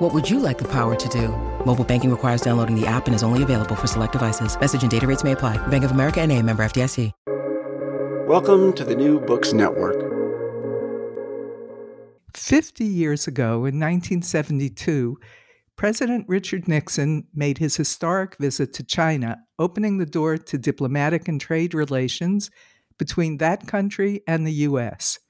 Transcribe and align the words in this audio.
What 0.00 0.12
would 0.12 0.28
you 0.28 0.40
like 0.40 0.58
the 0.58 0.64
power 0.64 0.96
to 0.96 1.08
do? 1.08 1.28
Mobile 1.64 1.84
banking 1.84 2.10
requires 2.10 2.40
downloading 2.40 2.74
the 2.74 2.84
app 2.84 3.06
and 3.06 3.14
is 3.14 3.22
only 3.22 3.44
available 3.44 3.76
for 3.76 3.86
select 3.86 4.10
devices. 4.10 4.58
Message 4.58 4.82
and 4.82 4.90
data 4.90 5.06
rates 5.06 5.22
may 5.22 5.32
apply. 5.32 5.56
Bank 5.68 5.84
of 5.84 5.92
America 5.92 6.20
and 6.20 6.32
a 6.32 6.42
member 6.42 6.64
FDIC. 6.64 7.12
Welcome 8.26 8.72
to 8.72 8.84
the 8.84 8.96
New 8.96 9.20
Books 9.20 9.52
Network. 9.52 9.94
50 12.36 12.84
years 12.84 13.28
ago, 13.28 13.66
in 13.66 13.78
1972, 13.78 15.16
President 15.76 16.24
Richard 16.26 16.66
Nixon 16.66 17.28
made 17.32 17.58
his 17.58 17.76
historic 17.76 18.36
visit 18.38 18.72
to 18.72 18.82
China, 18.82 19.44
opening 19.60 19.98
the 19.98 20.06
door 20.06 20.38
to 20.38 20.58
diplomatic 20.58 21.28
and 21.28 21.40
trade 21.40 21.72
relations 21.72 22.50
between 22.98 23.36
that 23.36 23.68
country 23.68 24.22
and 24.26 24.44
the 24.44 24.52
U.S. 24.52 25.20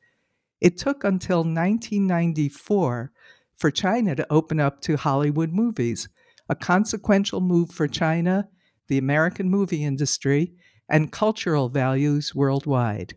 It 0.62 0.78
took 0.78 1.04
until 1.04 1.40
1994 1.40 3.12
for 3.56 3.70
China 3.70 4.14
to 4.16 4.26
open 4.32 4.60
up 4.60 4.80
to 4.82 4.96
Hollywood 4.96 5.52
movies, 5.52 6.08
a 6.48 6.54
consequential 6.54 7.40
move 7.40 7.70
for 7.70 7.86
China, 7.88 8.48
the 8.88 8.98
American 8.98 9.48
movie 9.48 9.84
industry, 9.84 10.52
and 10.88 11.12
cultural 11.12 11.68
values 11.68 12.34
worldwide. 12.34 13.14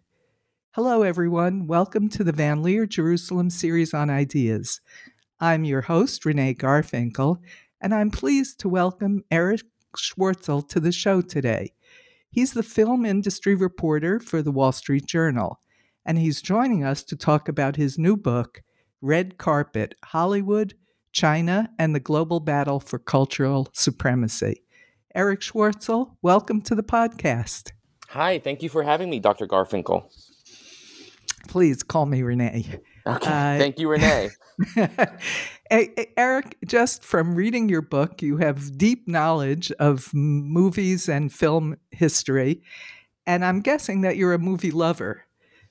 Hello, 0.71 1.01
everyone. 1.01 1.67
Welcome 1.67 2.07
to 2.09 2.23
the 2.23 2.31
Van 2.31 2.61
Leer 2.61 2.85
Jerusalem 2.85 3.49
series 3.49 3.93
on 3.93 4.09
ideas. 4.09 4.79
I'm 5.39 5.63
your 5.63 5.81
host, 5.81 6.23
Renee 6.23 6.53
Garfinkel, 6.53 7.37
and 7.81 7.93
I'm 7.93 8.11
pleased 8.11 8.59
to 8.59 8.69
welcome 8.69 9.23
Erich 9.31 9.63
Schwartzel 9.95 10.67
to 10.69 10.79
the 10.79 10.91
show 10.91 11.21
today. 11.21 11.73
He's 12.29 12.53
the 12.53 12.63
film 12.63 13.05
industry 13.05 13.55
reporter 13.55 14.19
for 14.19 14.41
the 14.41 14.51
Wall 14.51 14.71
Street 14.71 15.07
Journal, 15.07 15.59
and 16.05 16.17
he's 16.19 16.41
joining 16.41 16.83
us 16.83 17.03
to 17.05 17.15
talk 17.15 17.49
about 17.49 17.75
his 17.75 17.97
new 17.97 18.15
book, 18.15 18.61
Red 19.01 19.37
Carpet 19.37 19.93
Hollywood, 20.05 20.73
China, 21.11 21.69
and 21.77 21.93
the 21.93 21.99
Global 21.99 22.39
Battle 22.39 22.79
for 22.79 22.97
Cultural 22.97 23.67
Supremacy. 23.73 24.63
Erich 25.13 25.41
Schwartzel, 25.41 26.15
welcome 26.23 26.61
to 26.63 26.73
the 26.73 26.81
podcast. 26.81 27.71
Hi, 28.09 28.39
thank 28.39 28.63
you 28.63 28.69
for 28.69 28.81
having 28.81 29.09
me, 29.11 29.19
Dr. 29.19 29.45
Garfinkel. 29.45 30.05
Please 31.47 31.83
call 31.83 32.07
me 32.07 32.23
Renee. 32.23 32.65
Okay, 33.05 33.27
uh, 33.27 33.57
thank 33.59 33.79
you, 33.79 33.87
Renee. 33.87 34.29
Erich, 35.71 36.57
just 36.65 37.03
from 37.03 37.35
reading 37.35 37.69
your 37.69 37.83
book, 37.83 38.21
you 38.23 38.37
have 38.37 38.77
deep 38.77 39.07
knowledge 39.07 39.71
of 39.73 40.11
movies 40.13 41.07
and 41.07 41.31
film 41.31 41.77
history, 41.91 42.63
and 43.27 43.45
I'm 43.45 43.61
guessing 43.61 44.01
that 44.01 44.17
you're 44.17 44.33
a 44.33 44.39
movie 44.39 44.71
lover. 44.71 45.25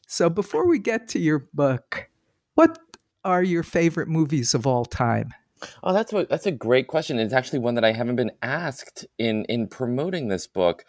So 0.07 0.31
before 0.31 0.67
we 0.67 0.79
get 0.79 1.09
to 1.09 1.19
your 1.19 1.49
book, 1.53 2.09
what 2.55 2.79
are 3.27 3.43
your 3.43 3.65
favorite 3.65 4.09
movies 4.09 4.55
of 4.55 4.67
all 4.67 4.85
time? 4.85 5.35
Oh, 5.83 5.93
that's 5.93 6.13
what 6.13 6.29
that's 6.29 6.47
a 6.47 6.53
great 6.53 6.87
question. 6.87 7.19
It's 7.19 7.33
actually 7.33 7.59
one 7.59 7.75
that 7.75 7.85
I 7.85 7.93
haven't 7.93 8.17
been 8.17 8.33
asked 8.41 9.07
in 9.19 9.45
in 9.47 9.67
promoting 9.67 10.29
this 10.29 10.47
book. 10.47 10.85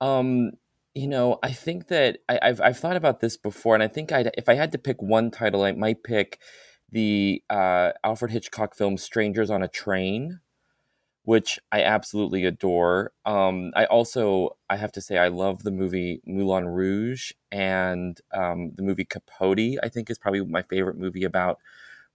Um, 0.00 0.52
you 0.94 1.06
know, 1.06 1.38
I 1.42 1.52
think 1.52 1.88
that 1.88 2.18
I, 2.28 2.38
have 2.42 2.60
I've 2.60 2.78
thought 2.78 2.96
about 2.96 3.20
this 3.20 3.36
before, 3.36 3.74
and 3.74 3.82
I 3.82 3.88
think 3.88 4.10
I 4.10 4.30
if 4.36 4.48
I 4.48 4.54
had 4.54 4.72
to 4.72 4.78
pick 4.78 5.00
one 5.00 5.30
title, 5.30 5.62
I 5.62 5.72
might 5.72 6.02
pick 6.02 6.40
the 6.90 7.42
uh, 7.48 7.92
Alfred 8.02 8.32
Hitchcock 8.32 8.74
film 8.74 8.96
"Strangers 8.96 9.50
on 9.50 9.62
a 9.62 9.68
Train," 9.68 10.40
which 11.28 11.58
I 11.70 11.82
absolutely 11.82 12.46
adore. 12.46 13.12
Um, 13.26 13.70
I 13.76 13.84
also 13.84 14.56
I 14.70 14.76
have 14.78 14.92
to 14.92 15.02
say 15.02 15.18
I 15.18 15.28
love 15.28 15.62
the 15.62 15.70
movie 15.70 16.22
Moulin 16.24 16.66
Rouge 16.66 17.32
and 17.52 18.18
um, 18.32 18.72
the 18.76 18.82
movie 18.82 19.04
Capote. 19.04 19.76
I 19.82 19.90
think 19.90 20.08
is 20.08 20.16
probably 20.18 20.42
my 20.46 20.62
favorite 20.62 20.96
movie 20.96 21.24
about 21.24 21.58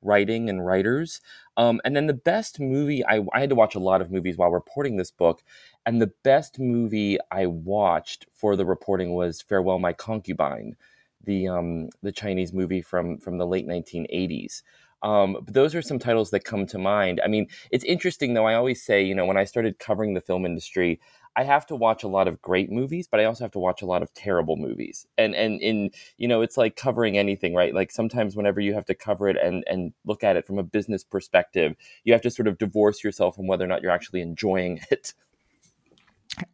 writing 0.01 0.49
and 0.49 0.65
writers. 0.65 1.21
Um, 1.57 1.81
and 1.85 1.95
then 1.95 2.07
the 2.07 2.13
best 2.13 2.59
movie, 2.59 3.05
I, 3.05 3.21
I 3.33 3.41
had 3.41 3.49
to 3.49 3.55
watch 3.55 3.75
a 3.75 3.79
lot 3.79 4.01
of 4.01 4.11
movies 4.11 4.37
while 4.37 4.51
reporting 4.51 4.97
this 4.97 5.11
book. 5.11 5.43
And 5.85 6.01
the 6.01 6.13
best 6.23 6.59
movie 6.59 7.19
I 7.31 7.47
watched 7.47 8.25
for 8.33 8.55
the 8.55 8.65
reporting 8.65 9.13
was 9.13 9.41
Farewell 9.41 9.79
My 9.79 9.93
Concubine, 9.93 10.75
the, 11.23 11.49
um, 11.49 11.89
the 12.01 12.11
Chinese 12.11 12.53
movie 12.53 12.81
from, 12.81 13.17
from 13.19 13.37
the 13.37 13.47
late 13.47 13.67
1980s. 13.67 14.63
Um, 15.03 15.37
but 15.43 15.53
those 15.53 15.75
are 15.75 15.81
some 15.81 15.99
titles 15.99 16.31
that 16.31 16.45
come 16.45 16.65
to 16.67 16.77
mind. 16.79 17.21
I 17.23 17.27
mean, 17.27 17.47
it's 17.71 17.83
interesting 17.83 18.33
though. 18.33 18.45
I 18.45 18.55
always 18.55 18.81
say, 18.81 19.03
you 19.03 19.13
know, 19.13 19.25
when 19.25 19.37
I 19.37 19.43
started 19.43 19.77
covering 19.77 20.13
the 20.13 20.21
film 20.21 20.45
industry, 20.45 20.99
I 21.35 21.43
have 21.43 21.65
to 21.67 21.75
watch 21.75 22.03
a 22.03 22.07
lot 22.07 22.27
of 22.27 22.41
great 22.41 22.71
movies, 22.71 23.07
but 23.07 23.19
I 23.19 23.25
also 23.25 23.43
have 23.43 23.51
to 23.51 23.59
watch 23.59 23.81
a 23.81 23.85
lot 23.85 24.03
of 24.03 24.13
terrible 24.13 24.55
movies. 24.55 25.07
And 25.17 25.35
and 25.35 25.61
in 25.61 25.91
you 26.17 26.27
know, 26.27 26.41
it's 26.41 26.57
like 26.57 26.75
covering 26.75 27.17
anything, 27.17 27.53
right? 27.53 27.73
Like 27.73 27.91
sometimes 27.91 28.35
whenever 28.35 28.61
you 28.61 28.73
have 28.73 28.85
to 28.85 28.95
cover 28.95 29.27
it 29.29 29.37
and 29.37 29.63
and 29.67 29.93
look 30.05 30.23
at 30.23 30.37
it 30.37 30.45
from 30.45 30.59
a 30.59 30.63
business 30.63 31.03
perspective, 31.03 31.75
you 32.03 32.13
have 32.13 32.21
to 32.23 32.31
sort 32.31 32.47
of 32.47 32.57
divorce 32.57 33.03
yourself 33.03 33.35
from 33.35 33.47
whether 33.47 33.65
or 33.65 33.67
not 33.67 33.81
you're 33.81 33.91
actually 33.91 34.21
enjoying 34.21 34.79
it. 34.91 35.13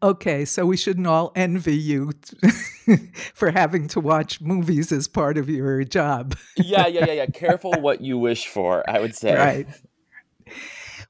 Okay, 0.04 0.46
so 0.46 0.66
we 0.66 0.78
shouldn't 0.78 1.08
all 1.08 1.32
envy 1.36 1.76
you 1.76 2.12
for 3.34 3.52
having 3.52 3.88
to 3.90 4.00
watch 4.00 4.42
movies 4.42 4.92
as 4.92 5.08
part 5.08 5.38
of 5.38 5.50
your 5.50 5.84
job. 5.84 6.36
yeah, 6.58 6.88
yeah, 6.88 7.06
yeah, 7.06 7.14
yeah. 7.14 7.26
Careful 7.28 7.72
what 7.80 8.02
you 8.02 8.18
wish 8.18 8.48
for, 8.48 8.88
I 8.90 9.00
would 9.00 9.16
say. 9.16 9.36
Right. 9.36 9.68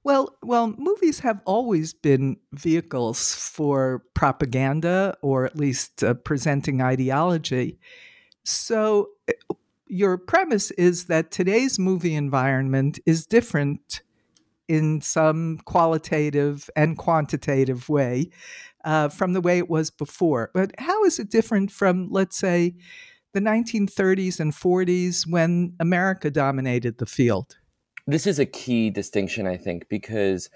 Well, 0.03 0.37
well, 0.43 0.73
movies 0.77 1.19
have 1.19 1.41
always 1.45 1.93
been 1.93 2.37
vehicles 2.53 3.35
for 3.35 4.03
propaganda 4.13 5.17
or 5.21 5.45
at 5.45 5.57
least 5.57 6.03
uh, 6.03 6.13
presenting 6.13 6.81
ideology. 6.81 7.79
So 8.43 9.09
eh, 9.27 9.33
your 9.87 10.17
premise 10.17 10.71
is 10.71 11.05
that 11.05 11.31
today's 11.31 11.77
movie 11.77 12.15
environment 12.15 12.99
is 13.05 13.25
different 13.25 14.01
in 14.69 15.01
some 15.01 15.59
qualitative 15.65 16.69
and 16.75 16.97
quantitative 16.97 17.89
way 17.89 18.29
uh, 18.85 19.09
from 19.09 19.33
the 19.33 19.41
way 19.41 19.57
it 19.57 19.69
was 19.69 19.89
before. 19.89 20.51
But 20.53 20.71
how 20.79 21.03
is 21.03 21.19
it 21.19 21.29
different 21.29 21.71
from, 21.71 22.07
let's 22.09 22.37
say, 22.37 22.75
the 23.33 23.41
1930s 23.41 24.39
and 24.39 24.53
40s 24.53 25.29
when 25.29 25.73
America 25.79 26.31
dominated 26.31 26.99
the 26.99 27.05
field? 27.05 27.57
this 28.11 28.27
is 28.27 28.39
a 28.39 28.45
key 28.45 28.89
distinction, 28.89 29.45
I 29.45 29.57
think, 29.57 29.87
because 29.87 30.49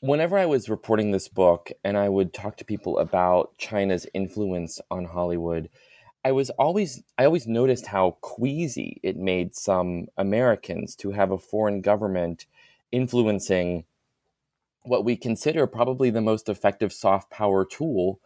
whenever 0.00 0.36
I 0.36 0.46
was 0.46 0.68
reporting 0.68 1.10
this 1.10 1.28
book 1.28 1.70
and 1.84 1.96
I 1.96 2.08
would 2.08 2.32
talk 2.32 2.56
to 2.56 2.64
people 2.64 2.98
about 2.98 3.56
China's 3.58 4.06
influence 4.14 4.80
on 4.90 5.04
Hollywood, 5.04 5.70
I 6.24 6.32
was 6.32 6.50
always 6.50 7.02
I 7.16 7.24
always 7.24 7.46
noticed 7.46 7.86
how 7.86 8.18
queasy 8.20 9.00
it 9.02 9.16
made 9.16 9.54
some 9.54 10.08
Americans 10.16 10.94
to 10.96 11.12
have 11.12 11.30
a 11.30 11.38
foreign 11.38 11.80
government 11.80 12.46
influencing 12.92 13.84
what 14.82 15.04
we 15.04 15.16
consider 15.16 15.66
probably 15.66 16.10
the 16.10 16.20
most 16.20 16.48
effective 16.48 16.92
soft 16.92 17.30
power 17.30 17.64
tool 17.64 18.20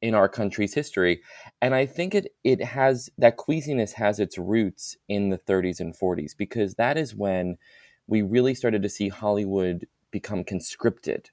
in 0.00 0.14
our 0.14 0.28
country's 0.28 0.74
history. 0.74 1.20
And 1.60 1.74
I 1.74 1.86
think 1.86 2.14
it 2.14 2.32
it 2.44 2.62
has 2.62 3.10
that 3.18 3.36
queasiness 3.36 3.92
has 3.94 4.20
its 4.20 4.38
roots 4.38 4.96
in 5.08 5.30
the 5.30 5.38
30s 5.38 5.80
and 5.80 5.94
40s 5.96 6.36
because 6.36 6.74
that 6.74 6.96
is 6.96 7.14
when 7.14 7.58
we 8.06 8.22
really 8.22 8.54
started 8.54 8.82
to 8.82 8.88
see 8.88 9.08
Hollywood 9.08 9.86
become 10.10 10.44
conscripted 10.44 11.30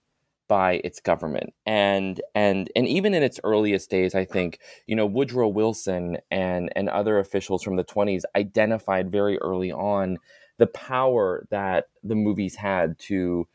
by 0.47 0.73
its 0.83 0.99
government 0.99 1.53
and 1.65 2.21
and 2.35 2.69
and 2.75 2.87
even 2.87 3.13
in 3.15 3.23
its 3.23 3.39
earliest 3.43 3.89
days 3.89 4.13
i 4.13 4.23
think 4.23 4.59
you 4.85 4.95
know 4.95 5.05
woodrow 5.05 5.47
wilson 5.47 6.17
and 6.29 6.71
and 6.75 6.87
other 6.89 7.17
officials 7.17 7.63
from 7.63 7.77
the 7.77 7.83
20s 7.83 8.21
identified 8.35 9.11
very 9.11 9.39
early 9.39 9.71
on 9.71 10.19
the 10.57 10.67
power 10.67 11.45
that 11.49 11.85
the 12.03 12.15
movies 12.15 12.55
had 12.55 12.97
to 12.99 13.47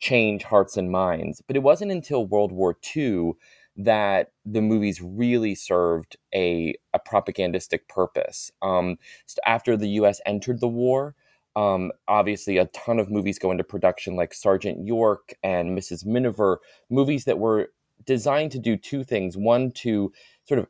change 0.00 0.42
hearts 0.44 0.76
and 0.76 0.90
minds 0.90 1.42
but 1.46 1.56
it 1.56 1.62
wasn't 1.62 1.90
until 1.90 2.26
world 2.26 2.52
war 2.52 2.76
ii 2.96 3.32
that 3.76 4.32
the 4.44 4.60
movies 4.60 5.00
really 5.00 5.54
served 5.54 6.16
a, 6.34 6.74
a 6.92 6.98
propagandistic 6.98 7.88
purpose. 7.88 8.50
Um, 8.60 8.98
after 9.46 9.76
the 9.76 9.88
U.S. 9.90 10.20
entered 10.26 10.60
the 10.60 10.68
war, 10.68 11.14
um, 11.56 11.92
obviously 12.08 12.58
a 12.58 12.66
ton 12.66 12.98
of 12.98 13.10
movies 13.10 13.38
go 13.38 13.50
into 13.50 13.64
production, 13.64 14.16
like 14.16 14.34
Sergeant 14.34 14.86
York 14.86 15.34
and 15.42 15.76
Mrs. 15.76 16.04
Miniver, 16.04 16.60
movies 16.90 17.24
that 17.24 17.38
were 17.38 17.72
designed 18.04 18.52
to 18.52 18.58
do 18.58 18.76
two 18.76 19.04
things: 19.04 19.36
one, 19.36 19.70
to 19.72 20.12
sort 20.44 20.60
of 20.60 20.68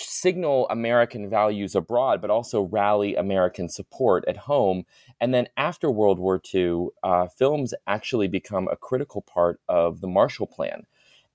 signal 0.00 0.66
American 0.70 1.28
values 1.28 1.74
abroad, 1.74 2.20
but 2.20 2.30
also 2.30 2.62
rally 2.62 3.14
American 3.14 3.68
support 3.68 4.24
at 4.26 4.36
home. 4.36 4.84
And 5.20 5.34
then 5.34 5.48
after 5.56 5.90
World 5.90 6.18
War 6.18 6.40
II, 6.54 6.88
uh, 7.02 7.26
films 7.28 7.74
actually 7.86 8.28
become 8.28 8.68
a 8.68 8.76
critical 8.76 9.22
part 9.22 9.60
of 9.68 10.00
the 10.00 10.08
Marshall 10.08 10.46
Plan 10.46 10.86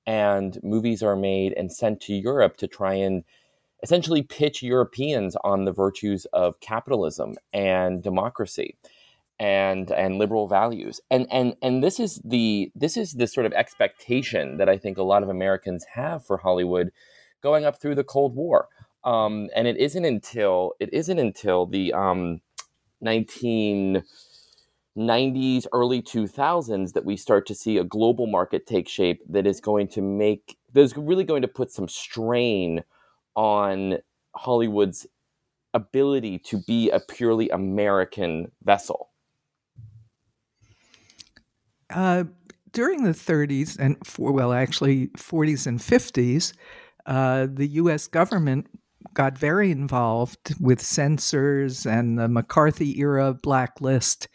and 0.08 0.58
movies 0.64 1.04
are 1.04 1.18
made 1.18 1.54
and 1.54 1.72
sent 1.72 2.00
to 2.02 2.14
Europe 2.14 2.56
to 2.58 2.68
try 2.68 2.94
and 2.94 3.26
essentially 3.84 4.24
pitch 4.24 4.64
Europeans 4.64 5.36
on 5.44 5.66
the 5.66 5.74
virtues 5.74 6.26
of 6.34 6.60
capitalism 6.62 7.36
and 7.54 8.02
democracy 8.02 8.76
and 9.38 9.92
and 9.92 10.18
liberal 10.18 10.48
values. 10.48 11.00
And 11.12 11.28
and 11.30 11.56
and 11.62 11.84
this 11.84 12.00
is 12.00 12.20
the 12.24 12.72
this 12.74 12.98
is 12.98 13.14
the 13.14 13.28
sort 13.28 13.46
of 13.46 13.54
expectation 13.54 14.58
that 14.58 14.70
I 14.70 14.78
think 14.78 14.98
a 14.98 15.04
lot 15.04 15.22
of 15.22 15.30
Americans 15.30 15.86
have 15.94 16.26
for 16.26 16.38
Hollywood 16.38 16.92
going 17.42 17.66
up 17.66 17.82
through 17.82 17.96
the 17.96 18.04
Cold 18.04 18.36
War. 18.36 18.68
Um, 19.04 19.50
and 19.56 19.68
it 19.68 19.78
isn't 19.78 20.06
until 20.06 20.74
it 20.80 20.94
isn't 20.94 21.20
until 21.20 21.66
the 21.66 21.94
um, 21.94 22.42
19 23.02 24.04
90s, 24.98 25.68
early 25.72 26.02
2000s 26.02 26.94
that 26.94 27.06
we 27.06 27.16
start 27.16 27.46
to 27.46 27.54
see 27.54 27.78
a 27.78 27.84
global 27.84 28.26
market 28.26 28.66
take 28.66 28.90
shape 28.90 29.22
that 29.30 29.46
is 29.46 29.62
going 29.62 29.88
to 29.88 30.02
make, 30.02 30.58
that's 30.74 30.98
really 30.98 31.24
going 31.24 31.44
to 31.44 31.48
put 31.48 31.72
some 31.72 31.88
strain 31.88 32.84
on 33.36 34.00
Hollywood's 34.36 35.06
ability 35.74 36.40
to 36.40 36.62
be 36.66 36.90
a 36.90 37.00
purely 37.00 37.48
American 37.50 38.52
vessel. 38.64 39.10
Uh, 41.92 42.24
during 42.72 43.04
the 43.04 43.12
30s 43.12 43.78
and 43.80 43.96
for, 44.06 44.32
well, 44.32 44.52
actually 44.52 45.08
40s 45.10 45.68
and 45.68 45.80
50s, 45.80 46.54
uh, 47.08 47.48
the 47.52 47.68
U.S. 47.68 48.08
government 48.08 48.68
got 49.14 49.38
very 49.38 49.72
involved 49.72 50.54
with 50.60 50.82
censors 50.82 51.86
and 51.86 52.20
the 52.20 52.28
McCarthy 52.28 53.00
era 53.00 53.34
blacklist 53.34 54.28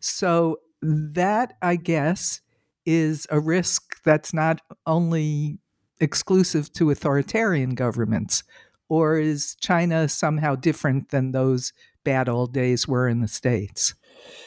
so 0.00 0.58
that, 0.82 1.54
I 1.62 1.76
guess, 1.76 2.40
is 2.84 3.26
a 3.30 3.38
risk 3.38 4.02
that's 4.04 4.34
not 4.34 4.60
only 4.86 5.58
exclusive 6.00 6.72
to 6.72 6.90
authoritarian 6.90 7.74
governments, 7.74 8.42
or 8.88 9.16
is 9.16 9.54
China 9.60 10.08
somehow 10.08 10.56
different 10.56 11.10
than 11.10 11.30
those 11.30 11.72
bad 12.04 12.28
old 12.28 12.52
days 12.52 12.88
were 12.88 13.08
in 13.08 13.20
the 13.20 13.28
States? 13.28 13.94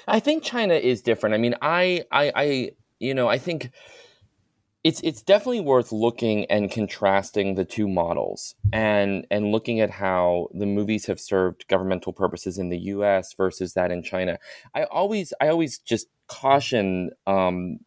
I 0.07 0.19
think 0.19 0.43
China 0.43 0.73
is 0.73 1.01
different. 1.01 1.35
I 1.35 1.37
mean, 1.37 1.55
I, 1.61 2.03
I, 2.11 2.31
I 2.35 2.71
you 2.99 3.13
know, 3.13 3.29
I 3.29 3.37
think 3.37 3.71
it's 4.85 5.01
it's 5.01 5.23
definitely 5.23 5.61
worth 5.61 5.91
looking 5.91 6.45
and 6.45 6.69
contrasting 6.69 7.55
the 7.55 7.65
two 7.65 7.87
models 7.87 8.53
and 8.71 9.25
and 9.31 9.51
looking 9.51 9.79
at 9.79 9.89
how 9.89 10.47
the 10.53 10.67
movies 10.67 11.07
have 11.07 11.19
served 11.19 11.67
governmental 11.67 12.13
purposes 12.13 12.59
in 12.59 12.69
the 12.69 12.77
U.S. 12.77 13.33
versus 13.33 13.73
that 13.73 13.91
in 13.91 14.03
China. 14.03 14.37
I 14.75 14.83
always 14.83 15.33
I 15.41 15.47
always 15.47 15.79
just 15.79 16.07
caution 16.27 17.09
um, 17.25 17.79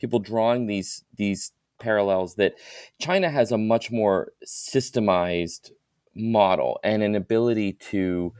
people 0.00 0.18
drawing 0.18 0.66
these 0.66 1.04
these 1.14 1.52
parallels 1.78 2.36
that 2.36 2.54
China 2.98 3.28
has 3.28 3.52
a 3.52 3.58
much 3.58 3.90
more 3.90 4.32
systemized 4.46 5.72
model 6.14 6.80
and 6.82 7.02
an 7.02 7.14
ability 7.14 7.74
to 7.90 8.32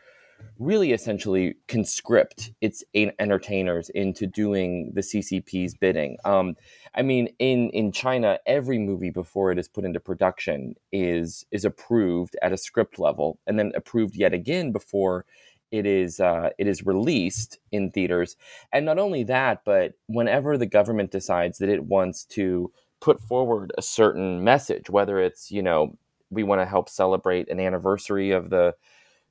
really 0.58 0.92
essentially 0.92 1.56
conscript 1.68 2.50
its 2.60 2.82
entertainers 2.94 3.88
into 3.90 4.26
doing 4.26 4.92
the 4.94 5.00
CCP's 5.00 5.74
bidding. 5.74 6.16
Um, 6.24 6.56
I 6.94 7.02
mean, 7.02 7.28
in 7.38 7.70
in 7.70 7.92
China, 7.92 8.38
every 8.46 8.78
movie 8.78 9.10
before 9.10 9.52
it 9.52 9.58
is 9.58 9.68
put 9.68 9.84
into 9.84 10.00
production 10.00 10.74
is 10.92 11.44
is 11.50 11.64
approved 11.64 12.36
at 12.42 12.52
a 12.52 12.56
script 12.56 12.98
level, 12.98 13.38
and 13.46 13.58
then 13.58 13.72
approved 13.74 14.16
yet 14.16 14.32
again 14.32 14.72
before 14.72 15.24
it 15.70 15.86
is 15.86 16.20
uh, 16.20 16.50
it 16.58 16.66
is 16.66 16.86
released 16.86 17.58
in 17.72 17.90
theaters. 17.90 18.36
And 18.72 18.86
not 18.86 18.98
only 18.98 19.24
that, 19.24 19.62
but 19.64 19.94
whenever 20.06 20.56
the 20.56 20.66
government 20.66 21.10
decides 21.10 21.58
that 21.58 21.68
it 21.68 21.84
wants 21.84 22.24
to 22.26 22.72
put 23.00 23.20
forward 23.20 23.72
a 23.76 23.82
certain 23.82 24.42
message, 24.42 24.88
whether 24.88 25.20
it's 25.20 25.50
you 25.50 25.62
know 25.62 25.96
we 26.30 26.42
want 26.42 26.60
to 26.60 26.66
help 26.66 26.88
celebrate 26.88 27.48
an 27.50 27.60
anniversary 27.60 28.30
of 28.30 28.50
the 28.50 28.74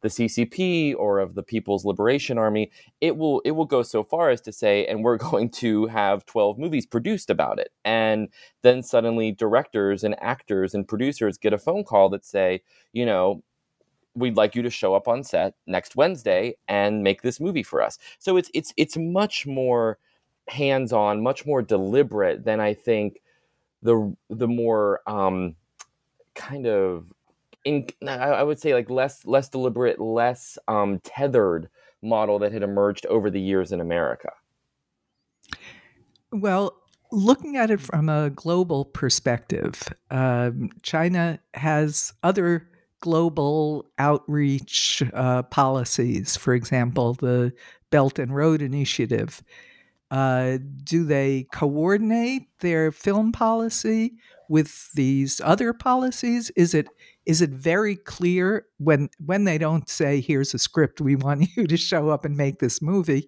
the 0.02 0.10
CCP 0.10 0.96
or 0.98 1.20
of 1.20 1.36
the 1.36 1.44
People's 1.44 1.86
Liberation 1.86 2.38
Army, 2.38 2.72
it 3.02 3.18
will 3.18 3.42
it 3.42 3.52
will 3.52 3.66
go 3.66 3.82
so 3.82 4.04
far 4.04 4.30
as 4.30 4.42
to 4.42 4.52
say, 4.52 4.86
and 4.86 5.04
we're 5.04 5.18
going 5.32 5.50
to 5.50 5.88
have 5.88 6.26
12 6.26 6.58
movies 6.58 6.86
produced 6.86 7.30
about 7.30 7.60
it. 7.60 7.72
And 7.84 8.30
then 8.62 8.84
suddenly 8.84 9.32
directors 9.32 10.04
and 10.04 10.16
actors 10.22 10.74
and 10.74 10.88
producers 10.88 11.38
get 11.38 11.54
a 11.54 11.58
phone 11.58 11.84
call 11.84 12.10
that 12.10 12.26
say, 12.26 12.62
you 12.94 13.06
know, 13.06 13.44
we'd 14.16 14.38
like 14.38 14.56
you 14.56 14.62
to 14.62 14.70
show 14.70 14.96
up 14.96 15.08
on 15.08 15.24
set 15.24 15.56
next 15.68 15.96
Wednesday 15.96 16.56
and 16.68 17.04
make 17.04 17.22
this 17.22 17.40
movie 17.40 17.64
for 17.64 17.82
us. 17.82 17.98
So 18.20 18.38
it's 18.38 18.50
it's 18.54 18.74
it's 18.78 18.98
much 18.98 19.46
more 19.46 19.98
hands-on, 20.48 21.24
much 21.24 21.46
more 21.46 21.62
deliberate 21.62 22.46
than 22.46 22.60
I 22.60 22.74
think 22.74 23.22
the 23.82 24.16
the 24.30 24.48
more 24.48 25.02
um, 25.08 25.56
kind 26.34 26.68
of 26.68 27.12
in 27.66 27.88
I 28.08 28.44
would 28.44 28.60
say 28.60 28.74
like 28.74 28.90
less 28.90 29.26
less 29.26 29.50
deliberate, 29.50 30.00
less 30.00 30.58
um, 30.68 31.00
tethered 31.00 31.70
model 32.02 32.40
that 32.40 32.54
had 32.54 32.64
emerged 32.64 33.06
over 33.08 33.30
the 33.30 33.42
years 33.42 33.72
in 33.72 33.82
America. 33.82 34.32
Well, 36.32 36.78
looking 37.12 37.58
at 37.58 37.72
it 37.72 37.82
from 37.82 38.08
a 38.10 38.30
global 38.30 38.86
perspective, 38.86 39.84
um, 40.12 40.70
China 40.84 41.40
has 41.54 42.14
other 42.24 42.70
global 43.00 43.86
outreach 43.98 45.04
uh, 45.14 45.44
policies. 45.44 46.38
For 46.38 46.54
example, 46.54 47.14
the 47.14 47.54
Belt 47.90 48.20
and 48.20 48.36
Road 48.36 48.62
Initiative. 48.62 49.44
Uh, 50.12 50.60
do 50.84 51.04
they 51.04 51.48
coordinate 51.52 52.44
their 52.60 52.92
film 52.92 53.32
policy 53.32 54.14
with 54.50 54.92
these 54.94 55.42
other 55.44 55.74
policies? 55.74 56.52
Is 56.56 56.74
it 56.74 56.88
is 57.26 57.42
it 57.42 57.50
very 57.50 57.96
clear 57.96 58.66
when 58.78 59.10
when 59.24 59.46
they 59.46 59.58
don't 59.58 59.90
say 59.90 60.22
here's 60.22 60.54
a 60.54 60.60
script 60.60 61.02
we 61.02 61.16
want 61.16 61.48
you 61.56 61.66
to 61.68 61.78
show 61.78 62.10
up 62.10 62.26
and 62.26 62.38
make 62.38 62.60
this 62.60 62.82
movie 62.82 63.28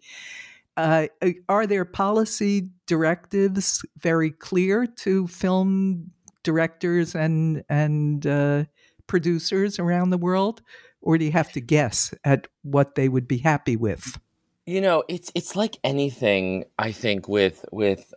uh, 0.77 1.07
are 1.49 1.65
there 1.65 1.85
policy 1.85 2.69
directives 2.85 3.83
very 3.97 4.29
clear 4.29 4.85
to 4.85 5.27
film 5.27 6.11
directors 6.43 7.15
and 7.15 7.63
and 7.67 8.25
uh, 8.27 8.63
producers 9.07 9.79
around 9.79 10.11
the 10.11 10.17
world? 10.17 10.61
Or 11.01 11.17
do 11.17 11.25
you 11.25 11.31
have 11.31 11.51
to 11.53 11.61
guess 11.61 12.13
at 12.23 12.47
what 12.61 12.95
they 12.95 13.09
would 13.09 13.27
be 13.27 13.39
happy 13.39 13.75
with? 13.75 14.19
You 14.65 14.81
know 14.81 15.03
it's 15.07 15.31
it's 15.33 15.55
like 15.55 15.77
anything 15.83 16.65
i 16.77 16.91
think 16.91 17.27
with 17.27 17.65
with 17.71 18.13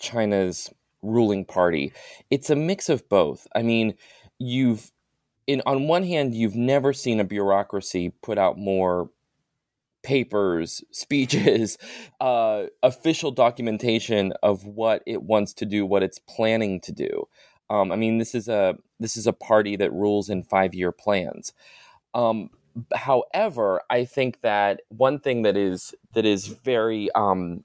china's 0.00 0.70
ruling 1.02 1.44
party. 1.44 1.92
It's 2.30 2.48
a 2.48 2.56
mix 2.56 2.88
of 2.88 3.08
both. 3.08 3.46
I 3.54 3.62
mean 3.62 3.94
you've 4.38 4.90
in 5.46 5.62
on 5.66 5.88
one 5.88 6.04
hand, 6.04 6.34
you've 6.34 6.56
never 6.56 6.92
seen 6.92 7.20
a 7.20 7.24
bureaucracy 7.24 8.12
put 8.22 8.38
out 8.38 8.58
more 8.58 9.10
papers, 10.02 10.82
speeches, 10.90 11.78
uh, 12.20 12.64
official 12.82 13.30
documentation 13.30 14.32
of 14.42 14.66
what 14.66 15.02
it 15.06 15.22
wants 15.22 15.52
to 15.54 15.66
do, 15.66 15.86
what 15.86 16.02
it's 16.02 16.18
planning 16.18 16.80
to 16.80 16.92
do. 16.92 17.28
Um, 17.70 17.90
I 17.90 17.96
mean, 17.96 18.18
this 18.18 18.34
is 18.34 18.48
a 18.48 18.76
this 19.00 19.16
is 19.16 19.26
a 19.26 19.32
party 19.32 19.76
that 19.76 19.92
rules 19.92 20.28
in 20.28 20.42
five 20.42 20.74
year 20.74 20.92
plans. 20.92 21.52
Um, 22.14 22.50
however, 22.94 23.82
I 23.90 24.04
think 24.04 24.40
that 24.42 24.82
one 24.88 25.18
thing 25.18 25.42
that 25.42 25.56
is 25.56 25.94
that 26.14 26.26
is 26.26 26.46
very 26.46 27.10
um, 27.12 27.64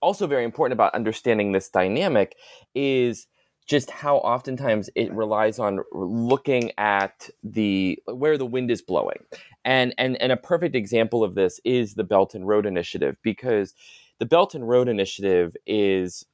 also 0.00 0.26
very 0.26 0.44
important 0.44 0.72
about 0.72 0.94
understanding 0.94 1.52
this 1.52 1.68
dynamic 1.68 2.36
is 2.74 3.26
just 3.66 3.90
how 3.90 4.16
oftentimes 4.18 4.90
it 4.94 5.12
relies 5.12 5.58
on 5.58 5.80
looking 5.92 6.72
at 6.78 7.30
the 7.42 7.98
where 8.06 8.36
the 8.36 8.46
wind 8.46 8.70
is 8.70 8.82
blowing. 8.82 9.18
And 9.64 9.94
and 9.98 10.20
and 10.20 10.32
a 10.32 10.36
perfect 10.36 10.74
example 10.74 11.22
of 11.22 11.34
this 11.34 11.60
is 11.64 11.94
the 11.94 12.04
Belt 12.04 12.34
and 12.34 12.46
Road 12.46 12.66
Initiative 12.66 13.16
because 13.22 13.74
the 14.18 14.26
Belt 14.26 14.54
and 14.54 14.68
Road 14.68 14.88
Initiative 14.88 15.56
is 15.66 16.24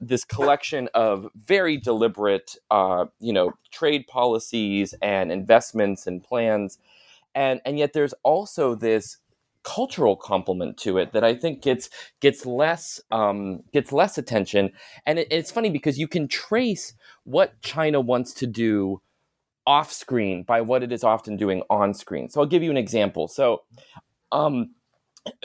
this 0.00 0.24
collection 0.24 0.88
of 0.94 1.28
very 1.34 1.76
deliberate, 1.76 2.56
uh, 2.70 3.06
you 3.20 3.32
know, 3.32 3.52
trade 3.70 4.06
policies 4.06 4.94
and 5.02 5.32
investments 5.32 6.06
and 6.06 6.22
plans, 6.22 6.78
and 7.34 7.60
and 7.64 7.78
yet 7.78 7.92
there's 7.92 8.14
also 8.22 8.74
this 8.74 9.18
cultural 9.64 10.16
complement 10.16 10.76
to 10.78 10.98
it 10.98 11.12
that 11.12 11.24
I 11.24 11.34
think 11.34 11.62
gets 11.62 11.90
gets 12.20 12.46
less 12.46 13.00
um, 13.10 13.60
gets 13.72 13.92
less 13.92 14.18
attention. 14.18 14.70
And 15.06 15.18
it, 15.18 15.28
it's 15.30 15.50
funny 15.50 15.70
because 15.70 15.98
you 15.98 16.08
can 16.08 16.28
trace 16.28 16.94
what 17.24 17.60
China 17.62 18.00
wants 18.00 18.32
to 18.34 18.46
do 18.46 19.00
off 19.66 19.92
screen 19.92 20.42
by 20.44 20.62
what 20.62 20.82
it 20.82 20.92
is 20.92 21.04
often 21.04 21.36
doing 21.36 21.62
on 21.68 21.92
screen. 21.92 22.30
So 22.30 22.40
I'll 22.40 22.46
give 22.46 22.62
you 22.62 22.70
an 22.70 22.78
example. 22.78 23.28
So 23.28 23.62
um, 24.32 24.74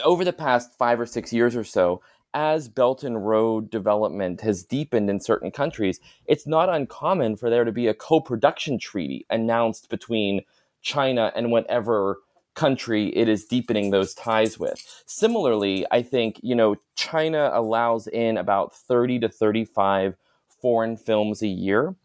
over 0.03 0.23
the 0.23 0.33
past 0.33 0.77
five 0.77 0.99
or 0.99 1.05
six 1.05 1.33
years 1.33 1.55
or 1.55 1.65
so, 1.65 2.01
as 2.33 2.67
Belt 2.67 3.03
and 3.03 3.27
Road 3.27 3.69
development 3.69 4.41
has 4.41 4.63
deepened 4.63 5.09
in 5.09 5.19
certain 5.19 5.51
countries, 5.51 5.99
it's 6.25 6.47
not 6.47 6.69
uncommon 6.69 7.35
for 7.35 7.49
there 7.49 7.63
to 7.63 7.71
be 7.71 7.87
a 7.87 7.93
co 7.93 8.19
production 8.19 8.79
treaty 8.79 9.25
announced 9.29 9.89
between 9.89 10.41
China 10.81 11.31
and 11.35 11.51
whatever 11.51 12.17
country 12.55 13.07
it 13.15 13.27
is 13.27 13.45
deepening 13.45 13.89
those 13.91 14.13
ties 14.13 14.59
with. 14.59 15.03
Similarly, 15.05 15.85
I 15.91 16.01
think, 16.01 16.39
you 16.43 16.55
know, 16.55 16.75
China 16.95 17.51
allows 17.53 18.07
in 18.07 18.37
about 18.37 18.75
30 18.75 19.19
to 19.19 19.29
35 19.29 20.15
foreign 20.61 20.97
films 20.97 21.41
a 21.41 21.47
year. 21.47 21.95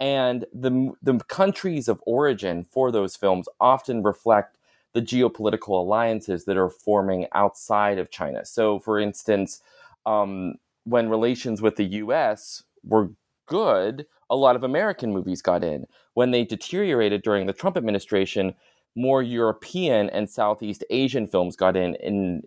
And 0.00 0.44
the, 0.52 0.92
the 1.02 1.18
countries 1.28 1.88
of 1.88 2.02
origin 2.06 2.64
for 2.64 2.90
those 2.92 3.16
films 3.16 3.48
often 3.60 4.02
reflect 4.02 4.58
the 4.92 5.02
geopolitical 5.02 5.70
alliances 5.70 6.44
that 6.44 6.56
are 6.56 6.70
forming 6.70 7.26
outside 7.32 7.98
of 7.98 8.10
China. 8.10 8.44
So, 8.44 8.78
for 8.78 8.98
instance, 8.98 9.60
um, 10.06 10.54
when 10.84 11.08
relations 11.08 11.60
with 11.60 11.76
the 11.76 11.84
US 11.84 12.62
were 12.84 13.10
good, 13.46 14.06
a 14.30 14.36
lot 14.36 14.56
of 14.56 14.64
American 14.64 15.12
movies 15.12 15.42
got 15.42 15.64
in. 15.64 15.86
When 16.14 16.30
they 16.30 16.44
deteriorated 16.44 17.22
during 17.22 17.46
the 17.46 17.52
Trump 17.52 17.76
administration, 17.76 18.54
more 18.96 19.22
European 19.22 20.10
and 20.10 20.28
Southeast 20.28 20.84
Asian 20.90 21.26
films 21.26 21.56
got 21.56 21.76
in, 21.76 21.96
and, 21.96 22.44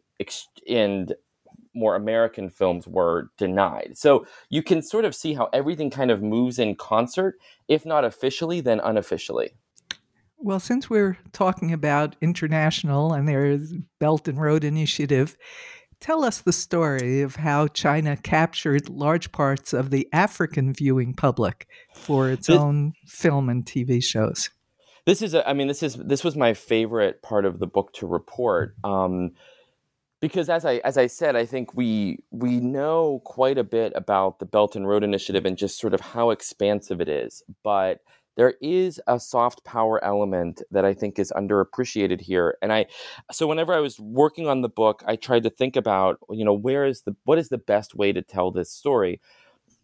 and 0.70 1.14
more 1.74 1.96
American 1.96 2.50
films 2.50 2.88
were 2.88 3.30
denied. 3.38 3.94
So 3.96 4.26
you 4.50 4.64
can 4.64 4.82
sort 4.82 5.06
of 5.06 5.16
see 5.16 5.34
how 5.34 5.50
everything 5.54 5.90
kind 5.90 6.12
of 6.12 6.24
moves 6.24 6.60
in 6.60 6.76
concert, 6.76 7.38
if 7.68 7.86
not 7.86 8.04
officially, 8.04 8.62
then 8.62 8.80
unofficially. 8.80 9.52
Well, 10.40 10.60
since 10.60 10.90
we're 10.90 11.18
talking 11.32 11.74
about 11.74 12.16
international 12.22 13.14
and 13.14 13.28
there's 13.28 13.74
Belt 14.00 14.28
and 14.28 14.40
Road 14.40 14.64
Initiative, 14.64 15.36
tell 16.00 16.24
us 16.24 16.42
the 16.42 16.54
story 16.54 17.22
of 17.22 17.38
how 17.38 17.68
China 17.68 18.16
captured 18.16 18.88
large 18.88 19.32
parts 19.32 19.74
of 19.74 19.90
the 19.90 20.08
African 20.14 20.74
viewing 20.74 21.14
public 21.14 21.68
for 21.96 22.30
its 22.30 22.48
this, 22.48 22.58
own 22.58 22.94
film 23.08 23.50
and 23.50 23.66
TV 23.66 24.04
shows. 24.04 24.50
This 25.08 25.22
is, 25.22 25.34
a, 25.34 25.48
I 25.50 25.54
mean, 25.54 25.68
this 25.68 25.82
is 25.82 25.96
this 25.96 26.22
was 26.26 26.36
my 26.36 26.54
favorite 26.54 27.22
part 27.22 27.46
of 27.46 27.60
the 27.60 27.66
book 27.66 27.94
to 27.94 28.06
report. 28.06 28.76
Um, 28.84 29.32
because 30.20 30.50
as 30.50 30.66
I 30.66 30.82
as 30.84 30.98
I 30.98 31.08
said, 31.08 31.38
I 31.38 31.46
think 31.46 31.74
we 31.74 32.20
we 32.32 32.60
know 32.60 33.22
quite 33.24 33.58
a 33.58 33.64
bit 33.64 33.94
about 33.96 34.40
the 34.40 34.46
Belt 34.46 34.76
and 34.76 34.86
Road 34.86 35.06
Initiative 35.06 35.46
and 35.46 35.58
just 35.58 35.80
sort 35.80 35.94
of 35.94 36.02
how 36.02 36.32
expansive 36.32 37.00
it 37.00 37.08
is. 37.08 37.42
But 37.64 38.02
there 38.36 38.56
is 38.62 39.00
a 39.08 39.18
soft 39.18 39.64
power 39.64 40.04
element 40.04 40.62
that 40.72 40.84
I 40.84 40.94
think 40.94 41.20
is 41.20 41.32
underappreciated 41.38 42.20
here. 42.20 42.58
And 42.62 42.74
I, 42.74 42.88
so 43.32 43.48
whenever 43.48 43.74
I 43.74 43.80
was 43.80 44.02
working 44.02 44.46
on 44.46 44.62
the 44.62 44.70
book, 44.70 45.04
I 45.08 45.16
tried 45.16 45.44
to 45.44 45.50
think 45.50 45.78
about, 45.78 46.20
you 46.30 46.44
know, 46.44 46.54
where 46.54 46.86
is 46.86 47.02
the, 47.02 47.16
what 47.24 47.40
is 47.40 47.50
the 47.50 47.58
best 47.58 47.96
way 47.96 48.12
to 48.12 48.22
tell 48.22 48.52
this 48.52 48.72
story? 48.72 49.22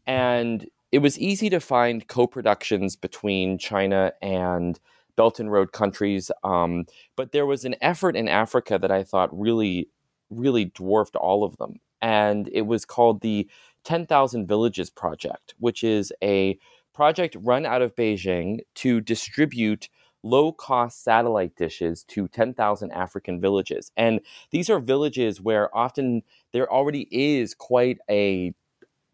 And 0.05 0.69
it 0.91 0.99
was 0.99 1.17
easy 1.17 1.49
to 1.49 1.59
find 1.59 2.07
co 2.07 2.27
productions 2.27 2.95
between 2.95 3.57
China 3.57 4.13
and 4.21 4.79
Belt 5.15 5.39
and 5.39 5.51
Road 5.51 5.71
countries. 5.71 6.31
Um, 6.43 6.85
but 7.15 7.31
there 7.31 7.45
was 7.45 7.65
an 7.65 7.75
effort 7.81 8.15
in 8.15 8.27
Africa 8.27 8.77
that 8.79 8.91
I 8.91 9.03
thought 9.03 9.37
really, 9.37 9.89
really 10.29 10.65
dwarfed 10.65 11.15
all 11.15 11.43
of 11.43 11.57
them. 11.57 11.79
And 12.01 12.49
it 12.51 12.63
was 12.63 12.85
called 12.85 13.21
the 13.21 13.47
10,000 13.83 14.47
Villages 14.47 14.89
Project, 14.89 15.55
which 15.59 15.83
is 15.83 16.11
a 16.23 16.57
project 16.93 17.35
run 17.39 17.65
out 17.65 17.81
of 17.81 17.95
Beijing 17.95 18.59
to 18.75 19.01
distribute 19.01 19.89
low 20.23 20.51
cost 20.53 21.03
satellite 21.03 21.55
dishes 21.55 22.03
to 22.05 22.27
10,000 22.27 22.91
African 22.91 23.41
villages. 23.41 23.91
And 23.97 24.21
these 24.51 24.69
are 24.69 24.79
villages 24.79 25.41
where 25.41 25.75
often 25.75 26.23
there 26.53 26.71
already 26.71 27.07
is 27.11 27.53
quite 27.53 27.97
a 28.09 28.53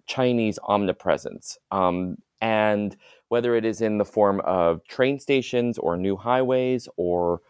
Chinese 0.05 0.59
omnipresence. 0.63 1.57
Um, 1.71 2.17
and 2.41 2.95
whether 3.29 3.55
it 3.55 3.65
is 3.65 3.81
in 3.81 3.97
the 3.97 4.05
form 4.05 4.41
of 4.41 4.83
train 4.87 5.19
stations 5.19 5.77
or 5.77 5.97
new 5.97 6.15
highways 6.17 6.87
or 6.97 7.41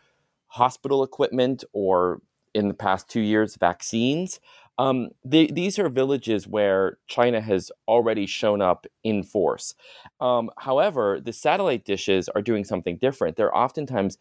hospital 0.48 1.04
equipment 1.04 1.64
or 1.74 2.22
in 2.54 2.68
the 2.68 2.74
past 2.74 3.08
two 3.10 3.22
years, 3.22 3.56
vaccines, 3.56 4.40
um, 4.80 5.10
these 5.26 5.78
are 5.78 5.90
villages 5.90 6.48
where 6.48 6.98
China 7.08 7.42
has 7.42 7.70
already 7.88 8.26
shown 8.26 8.62
up 8.62 8.88
in 9.04 9.24
force. 9.24 9.76
Um, 10.22 10.50
however, 10.58 11.20
the 11.22 11.34
satellite 11.34 11.84
dishes 11.84 12.30
are 12.30 12.42
doing 12.42 12.64
something 12.64 12.98
different. 12.98 13.36
They're 13.36 13.56
oftentimes 13.56 14.18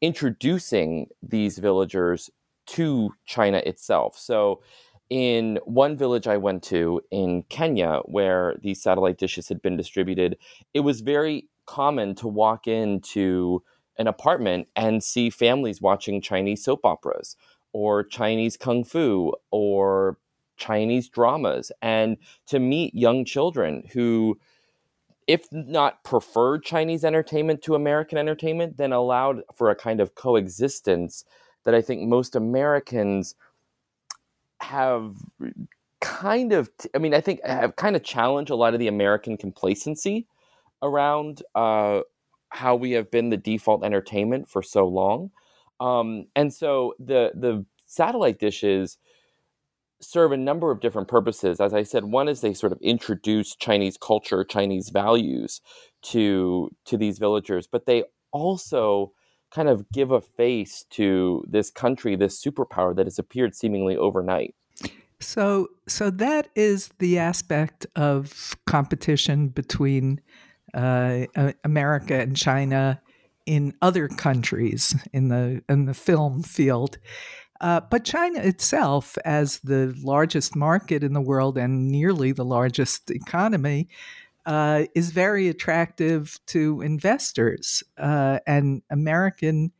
introducing 0.00 1.06
these 1.22 1.58
villagers 1.58 2.30
to 2.66 3.10
China 3.26 3.58
itself. 3.58 4.18
So, 4.18 4.62
in 5.12 5.58
one 5.66 5.94
village 5.94 6.26
I 6.26 6.38
went 6.38 6.62
to 6.64 7.02
in 7.10 7.42
Kenya, 7.50 8.00
where 8.06 8.56
these 8.62 8.82
satellite 8.82 9.18
dishes 9.18 9.46
had 9.46 9.60
been 9.60 9.76
distributed, 9.76 10.38
it 10.72 10.80
was 10.80 11.02
very 11.02 11.48
common 11.66 12.14
to 12.14 12.26
walk 12.26 12.66
into 12.66 13.62
an 13.98 14.06
apartment 14.06 14.68
and 14.74 15.04
see 15.04 15.28
families 15.28 15.82
watching 15.82 16.22
Chinese 16.22 16.64
soap 16.64 16.80
operas 16.86 17.36
or 17.74 18.02
Chinese 18.02 18.56
kung 18.56 18.84
fu 18.84 19.34
or 19.50 20.16
Chinese 20.56 21.10
dramas, 21.10 21.70
and 21.82 22.16
to 22.46 22.58
meet 22.58 22.94
young 22.94 23.26
children 23.26 23.82
who, 23.92 24.38
if 25.26 25.46
not 25.52 26.02
preferred 26.04 26.64
Chinese 26.64 27.04
entertainment 27.04 27.60
to 27.60 27.74
American 27.74 28.16
entertainment, 28.16 28.78
then 28.78 28.94
allowed 28.94 29.42
for 29.54 29.68
a 29.68 29.76
kind 29.76 30.00
of 30.00 30.14
coexistence 30.14 31.26
that 31.64 31.74
I 31.74 31.82
think 31.82 32.08
most 32.08 32.34
Americans 32.34 33.34
have 34.62 35.16
kind 36.00 36.52
of, 36.52 36.70
I 36.94 36.98
mean, 36.98 37.14
I 37.14 37.20
think 37.20 37.44
have 37.44 37.76
kind 37.76 37.96
of 37.96 38.02
challenged 38.02 38.50
a 38.50 38.56
lot 38.56 38.74
of 38.74 38.80
the 38.80 38.88
American 38.88 39.36
complacency 39.36 40.26
around 40.82 41.42
uh, 41.54 42.00
how 42.50 42.74
we 42.74 42.92
have 42.92 43.10
been 43.10 43.30
the 43.30 43.36
default 43.36 43.84
entertainment 43.84 44.48
for 44.48 44.62
so 44.62 44.86
long. 44.86 45.30
Um, 45.80 46.26
and 46.36 46.52
so 46.52 46.94
the 46.98 47.32
the 47.34 47.64
satellite 47.86 48.38
dishes 48.38 48.98
serve 50.00 50.32
a 50.32 50.36
number 50.36 50.70
of 50.70 50.80
different 50.80 51.08
purposes. 51.08 51.60
As 51.60 51.72
I 51.72 51.82
said, 51.84 52.04
one 52.04 52.28
is 52.28 52.40
they 52.40 52.54
sort 52.54 52.72
of 52.72 52.80
introduce 52.82 53.54
Chinese 53.56 53.96
culture, 53.96 54.44
Chinese 54.44 54.90
values 54.90 55.60
to 56.02 56.70
to 56.86 56.96
these 56.96 57.18
villagers, 57.18 57.66
but 57.66 57.86
they 57.86 58.04
also 58.32 59.12
kind 59.54 59.68
of 59.68 59.90
give 59.90 60.10
a 60.10 60.20
face 60.20 60.84
to 60.90 61.44
this 61.48 61.70
country, 61.70 62.16
this 62.16 62.42
superpower 62.42 62.94
that 62.96 63.06
has 63.06 63.18
appeared 63.18 63.54
seemingly 63.54 63.96
overnight. 63.96 64.54
So, 65.20 65.68
so 65.86 66.10
that 66.10 66.48
is 66.56 66.90
the 66.98 67.18
aspect 67.18 67.86
of 67.94 68.56
competition 68.66 69.48
between 69.48 70.20
uh, 70.74 71.26
America 71.64 72.14
and 72.14 72.36
China 72.36 73.00
in 73.46 73.74
other 73.82 74.08
countries 74.08 74.94
in 75.12 75.28
the 75.28 75.62
in 75.68 75.86
the 75.86 75.94
film 75.94 76.42
field. 76.42 76.98
Uh, 77.60 77.80
but 77.80 78.04
China 78.04 78.40
itself, 78.40 79.16
as 79.24 79.60
the 79.60 79.94
largest 80.02 80.56
market 80.56 81.04
in 81.04 81.12
the 81.12 81.20
world 81.20 81.56
and 81.56 81.88
nearly 81.88 82.32
the 82.32 82.44
largest 82.44 83.08
economy, 83.10 83.88
uh, 84.46 84.84
is 84.94 85.10
very 85.10 85.48
attractive 85.48 86.38
to 86.46 86.80
investors 86.80 87.82
uh, 87.98 88.38
and 88.46 88.82
American 88.90 89.72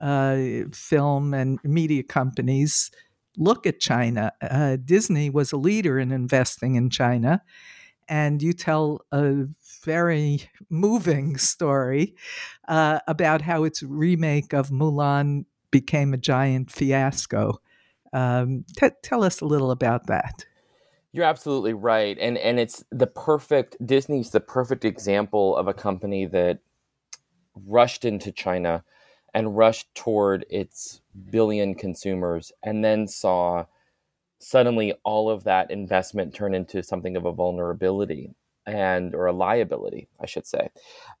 uh, 0.00 0.38
film 0.72 1.34
and 1.34 1.58
media 1.64 2.02
companies 2.02 2.90
look 3.36 3.66
at 3.66 3.80
China. 3.80 4.32
Uh, 4.42 4.76
Disney 4.82 5.30
was 5.30 5.52
a 5.52 5.56
leader 5.56 5.98
in 5.98 6.12
investing 6.12 6.74
in 6.74 6.90
China, 6.90 7.42
and 8.08 8.42
you 8.42 8.52
tell 8.52 9.00
a 9.12 9.46
very 9.84 10.50
moving 10.68 11.36
story 11.38 12.14
uh, 12.68 13.00
about 13.06 13.42
how 13.42 13.64
its 13.64 13.82
remake 13.82 14.52
of 14.52 14.70
Mulan 14.70 15.44
became 15.70 16.12
a 16.12 16.18
giant 16.18 16.70
fiasco. 16.70 17.60
Um, 18.12 18.64
t- 18.76 18.88
tell 19.02 19.22
us 19.22 19.40
a 19.40 19.46
little 19.46 19.70
about 19.70 20.08
that. 20.08 20.44
You're 21.12 21.24
absolutely 21.24 21.72
right. 21.72 22.16
And 22.20 22.38
and 22.38 22.60
it's 22.60 22.84
the 22.90 23.06
perfect 23.06 23.76
Disney's 23.84 24.30
the 24.30 24.40
perfect 24.40 24.84
example 24.84 25.56
of 25.56 25.66
a 25.66 25.74
company 25.74 26.26
that 26.26 26.60
rushed 27.66 28.04
into 28.04 28.32
China 28.32 28.84
and 29.34 29.56
rushed 29.56 29.94
toward 29.94 30.46
its 30.50 31.00
billion 31.30 31.74
consumers 31.74 32.52
and 32.62 32.84
then 32.84 33.06
saw 33.08 33.64
suddenly 34.40 34.94
all 35.04 35.30
of 35.30 35.44
that 35.44 35.70
investment 35.70 36.34
turn 36.34 36.54
into 36.54 36.82
something 36.82 37.16
of 37.16 37.26
a 37.26 37.32
vulnerability 37.32 38.34
and 38.66 39.14
or 39.14 39.26
a 39.26 39.32
liability, 39.32 40.08
I 40.20 40.26
should 40.26 40.46
say. 40.46 40.70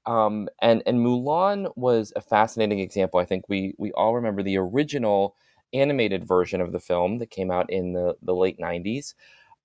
Um, 0.06 0.48
and 0.62 0.82
and 0.86 1.00
Mulan 1.00 1.72
was 1.76 2.12
a 2.16 2.20
fascinating 2.20 2.80
example. 2.80 3.20
I 3.20 3.24
think 3.24 3.46
we 3.48 3.74
we 3.78 3.92
all 3.92 4.14
remember 4.14 4.42
the 4.42 4.58
original 4.58 5.36
animated 5.74 6.24
version 6.24 6.60
of 6.60 6.72
the 6.72 6.80
film 6.80 7.18
that 7.18 7.30
came 7.30 7.50
out 7.50 7.70
in 7.70 7.92
the, 7.92 8.16
the 8.22 8.34
late 8.34 8.58
90s 8.58 9.14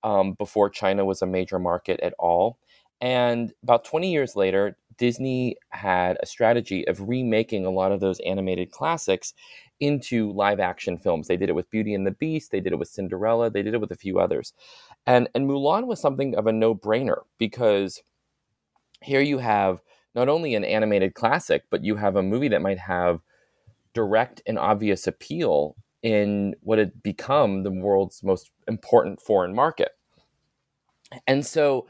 um, 0.06 0.34
before 0.34 0.70
China 0.70 1.04
was 1.04 1.22
a 1.22 1.26
major 1.26 1.60
market 1.60 2.00
at 2.00 2.14
all. 2.20 2.60
And 3.02 3.52
about 3.64 3.84
20 3.84 4.14
years 4.14 4.36
later, 4.36 4.78
Disney 4.98 5.58
had 5.72 6.18
a 6.22 6.26
strategy 6.26 6.88
of 6.88 7.10
remaking 7.10 7.66
a 7.66 7.72
lot 7.72 7.92
of 7.92 8.00
those 8.00 8.22
animated 8.22 8.72
classics 8.72 9.34
into 9.82 10.32
live 10.32 10.62
action 10.62 10.98
films. 10.98 11.28
They 11.28 11.36
did 11.36 11.50
it 11.50 11.56
with 11.56 11.70
Beauty 11.70 11.94
and 11.94 12.08
the 12.08 12.12
Beast, 12.12 12.52
they 12.52 12.62
did 12.62 12.72
it 12.72 12.80
with 12.80 12.88
Cinderella, 12.88 13.50
they 13.50 13.64
did 13.64 13.74
it 13.74 13.82
with 13.82 13.92
a 13.92 13.98
few 13.98 14.20
others. 14.20 14.54
And 15.06 15.28
and 15.36 15.50
Mulan 15.50 15.88
was 15.88 16.00
something 16.00 16.36
of 16.36 16.48
a 16.48 16.54
no-brainer 16.54 17.24
because 17.38 18.02
here 19.02 19.22
you 19.22 19.40
have 19.40 19.82
not 20.14 20.30
only 20.30 20.56
an 20.56 20.64
animated 20.64 21.16
classic, 21.16 21.64
but 21.70 21.84
you 21.84 21.98
have 21.98 22.16
a 22.16 22.24
movie 22.24 22.48
that 22.48 22.62
might 22.62 22.80
have 22.80 23.20
direct 23.94 24.42
and 24.48 24.58
obvious 24.58 25.08
appeal 25.08 25.76
in 26.06 26.54
what 26.62 26.78
had 26.78 27.02
become 27.02 27.64
the 27.64 27.72
world's 27.72 28.22
most 28.22 28.52
important 28.68 29.20
foreign 29.20 29.56
market. 29.56 29.90
And 31.26 31.44
so 31.44 31.88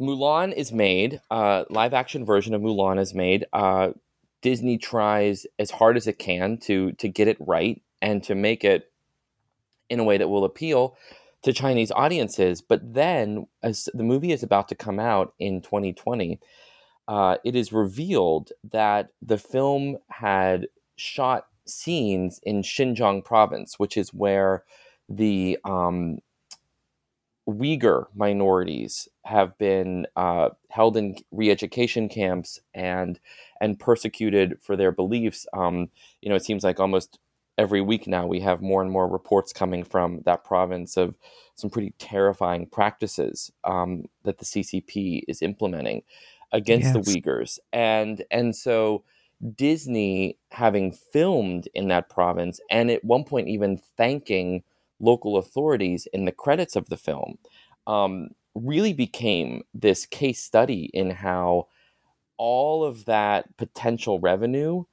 Mulan 0.00 0.52
is 0.52 0.72
made, 0.72 1.20
uh, 1.30 1.62
live 1.70 1.94
action 1.94 2.26
version 2.26 2.54
of 2.54 2.60
Mulan 2.60 2.98
is 2.98 3.14
made. 3.14 3.46
Uh, 3.52 3.90
Disney 4.40 4.78
tries 4.78 5.46
as 5.60 5.70
hard 5.70 5.96
as 5.96 6.08
it 6.08 6.18
can 6.18 6.58
to 6.62 6.90
to 6.94 7.08
get 7.08 7.28
it 7.28 7.36
right 7.38 7.80
and 8.00 8.20
to 8.24 8.34
make 8.34 8.64
it 8.64 8.90
in 9.88 10.00
a 10.00 10.04
way 10.04 10.18
that 10.18 10.28
will 10.28 10.44
appeal 10.44 10.96
to 11.42 11.52
Chinese 11.52 11.92
audiences. 11.92 12.62
But 12.62 12.94
then, 12.94 13.46
as 13.62 13.88
the 13.94 14.02
movie 14.02 14.32
is 14.32 14.42
about 14.42 14.66
to 14.70 14.74
come 14.74 14.98
out 14.98 15.34
in 15.38 15.62
2020, 15.62 16.40
uh, 17.06 17.36
it 17.44 17.54
is 17.54 17.72
revealed 17.72 18.50
that 18.72 19.10
the 19.22 19.38
film 19.38 19.98
had 20.08 20.66
shot 20.96 21.46
scenes 21.66 22.40
in 22.42 22.62
Xinjiang 22.62 23.24
province, 23.24 23.78
which 23.78 23.96
is 23.96 24.12
where 24.12 24.64
the 25.08 25.58
um, 25.64 26.18
Uyghur 27.48 28.06
minorities 28.14 29.08
have 29.24 29.56
been 29.58 30.06
uh, 30.16 30.50
held 30.70 30.96
in 30.96 31.16
re-education 31.30 32.08
camps 32.08 32.60
and 32.74 33.18
and 33.60 33.78
persecuted 33.78 34.58
for 34.60 34.76
their 34.76 34.92
beliefs. 34.92 35.46
Um, 35.52 35.90
you 36.20 36.28
know, 36.28 36.36
it 36.36 36.44
seems 36.44 36.64
like 36.64 36.78
almost 36.78 37.18
every 37.58 37.80
week 37.80 38.06
now 38.06 38.26
we 38.26 38.40
have 38.40 38.62
more 38.62 38.80
and 38.80 38.90
more 38.90 39.08
reports 39.08 39.52
coming 39.52 39.84
from 39.84 40.20
that 40.24 40.44
province 40.44 40.96
of 40.96 41.14
some 41.54 41.68
pretty 41.68 41.92
terrifying 41.98 42.66
practices 42.66 43.52
um, 43.64 44.04
that 44.24 44.38
the 44.38 44.44
CCP 44.44 45.22
is 45.28 45.42
implementing 45.42 46.02
against 46.52 46.94
yes. 46.94 47.06
the 47.06 47.20
Uyghurs, 47.20 47.58
and 47.72 48.24
and 48.30 48.54
so 48.54 49.02
Disney 49.56 50.38
having 50.50 50.92
filmed 50.92 51.68
in 51.74 51.88
that 51.88 52.08
province 52.08 52.60
and 52.70 52.90
at 52.90 53.04
one 53.04 53.24
point 53.24 53.48
even 53.48 53.80
thanking 53.96 54.62
local 55.00 55.36
authorities 55.36 56.06
in 56.12 56.24
the 56.24 56.32
credits 56.32 56.76
of 56.76 56.88
the 56.88 56.96
film 56.96 57.38
um, 57.86 58.30
really 58.54 58.92
became 58.92 59.62
this 59.74 60.06
case 60.06 60.42
study 60.42 60.90
in 60.94 61.10
how 61.10 61.66
all 62.38 62.84
of 62.84 63.04
that 63.06 63.56
potential 63.56 64.20
revenue 64.20 64.84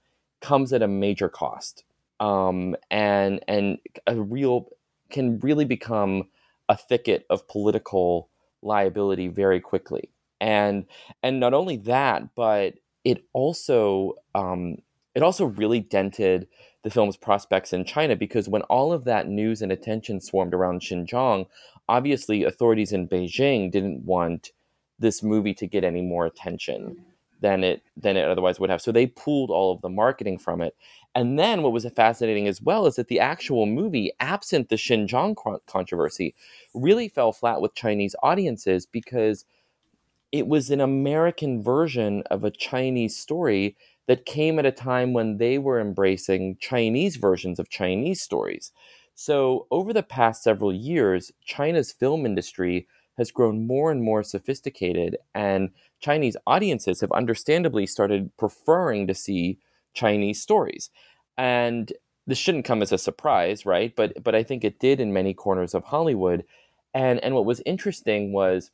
comes 0.42 0.74
at 0.74 0.82
a 0.82 0.88
major 0.88 1.30
cost 1.30 1.84
um, 2.20 2.76
and 2.92 3.42
and 3.48 3.80
a 4.08 4.20
real 4.20 4.70
can 5.10 5.40
really 5.40 5.66
become 5.66 6.30
a 6.70 6.78
thicket 6.78 7.26
of 7.30 7.48
political 7.48 8.30
liability 8.62 9.28
very 9.28 9.60
quickly. 9.60 10.10
And 10.42 10.86
and 11.24 11.40
not 11.40 11.54
only 11.54 11.78
that 11.78 12.36
but 12.36 12.76
it 13.04 13.24
also 13.34 14.14
um, 14.36 14.78
it 15.16 15.24
also 15.24 15.46
really 15.46 15.80
dented 15.80 16.48
the 16.84 16.90
film's 16.90 17.18
prospects 17.18 17.74
in 17.74 17.84
China 17.84 18.16
because 18.16 18.48
when 18.48 18.62
all 18.64 18.94
of 18.94 19.04
that 19.04 19.28
news 19.28 19.62
and 19.62 19.72
attention 19.72 20.22
swarmed 20.22 20.54
around 20.54 20.82
Xinjiang, 20.82 21.46
obviously 21.90 22.44
authorities 22.44 22.94
in 22.94 23.08
Beijing 23.08 23.72
didn't 23.72 24.06
want 24.06 24.52
this 24.98 25.22
movie 25.24 25.54
to 25.56 25.68
get 25.68 25.84
any 25.84 26.02
more 26.02 26.26
attention 26.26 27.06
than 27.42 27.64
it 27.64 27.82
than 27.98 28.18
it 28.18 28.26
otherwise 28.26 28.60
would 28.60 28.70
have. 28.70 28.82
So 28.82 28.92
they 28.92 29.08
pulled 29.08 29.50
all 29.50 29.74
of 29.74 29.82
the 29.82 29.90
marketing 29.90 30.38
from 30.38 30.62
it. 30.62 30.76
And 31.16 31.40
then 31.40 31.64
what 31.64 31.72
was 31.72 31.88
fascinating 31.96 32.48
as 32.48 32.62
well 32.62 32.86
is 32.86 32.96
that 32.96 33.08
the 33.08 33.20
actual 33.20 33.66
movie, 33.66 34.12
absent 34.20 34.70
the 34.70 34.76
Xinjiang 34.76 35.36
controversy, 35.66 36.36
really 36.74 37.10
fell 37.10 37.32
flat 37.32 37.62
with 37.62 37.74
Chinese 37.74 38.16
audiences 38.22 38.86
because 38.86 39.46
it 40.32 40.48
was 40.48 40.70
an 40.70 40.82
American 40.82 41.62
version 41.64 42.24
of 42.30 42.44
a 42.44 42.52
Chinese 42.52 43.18
story 43.18 43.76
that 44.08 44.26
came 44.26 44.60
at 44.60 44.66
a 44.66 44.72
time 44.72 45.14
when 45.14 45.38
they 45.38 45.58
were 45.58 45.80
embracing 45.80 46.58
Chinese 46.60 47.16
versions 47.16 47.60
of 47.60 47.70
Chinese 47.70 48.22
stories. 48.22 48.72
So, 49.16 49.68
over 49.72 49.92
the 49.94 50.04
past 50.04 50.44
several 50.44 50.74
years, 50.74 51.32
China's 51.44 51.92
film 51.92 52.26
industry 52.26 52.88
has 53.18 53.32
grown 53.32 53.68
more 53.68 53.92
and 53.92 54.02
more 54.02 54.24
sophisticated, 54.24 55.18
and 55.36 55.72
Chinese 56.00 56.38
audiences 56.48 57.02
have 57.02 57.12
understandably 57.12 57.86
started 57.86 58.32
preferring 58.38 59.08
to 59.08 59.14
see 59.14 59.60
Chinese 59.94 60.42
stories. 60.42 60.90
And 61.38 61.92
this 62.28 62.38
shouldn't 62.38 62.66
come 62.66 62.82
as 62.82 62.92
a 62.92 62.98
surprise, 62.98 63.66
right? 63.66 63.94
But 63.96 64.24
but 64.24 64.36
I 64.36 64.44
think 64.44 64.64
it 64.64 64.80
did 64.80 65.00
in 65.00 65.14
many 65.14 65.34
corners 65.34 65.74
of 65.74 65.84
Hollywood. 65.86 66.46
And 66.94 67.20
and 67.24 67.36
what 67.36 67.46
was 67.46 67.62
interesting 67.66 68.32
was 68.34 68.72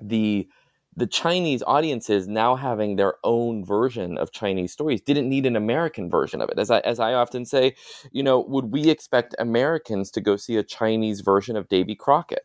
the 0.00 0.48
the 0.96 1.06
Chinese 1.06 1.62
audiences 1.64 2.26
now 2.26 2.56
having 2.56 2.96
their 2.96 3.14
own 3.22 3.64
version 3.64 4.18
of 4.18 4.32
Chinese 4.32 4.72
stories 4.72 5.00
didn't 5.00 5.28
need 5.28 5.46
an 5.46 5.54
American 5.54 6.10
version 6.10 6.40
of 6.40 6.48
it. 6.48 6.58
As 6.58 6.70
I 6.70 6.80
as 6.80 6.98
I 6.98 7.14
often 7.14 7.44
say, 7.44 7.76
you 8.10 8.22
know, 8.22 8.40
would 8.40 8.72
we 8.72 8.90
expect 8.90 9.34
Americans 9.38 10.10
to 10.12 10.20
go 10.20 10.36
see 10.36 10.56
a 10.56 10.64
Chinese 10.64 11.20
version 11.20 11.56
of 11.56 11.68
Davy 11.68 11.94
Crockett? 11.94 12.44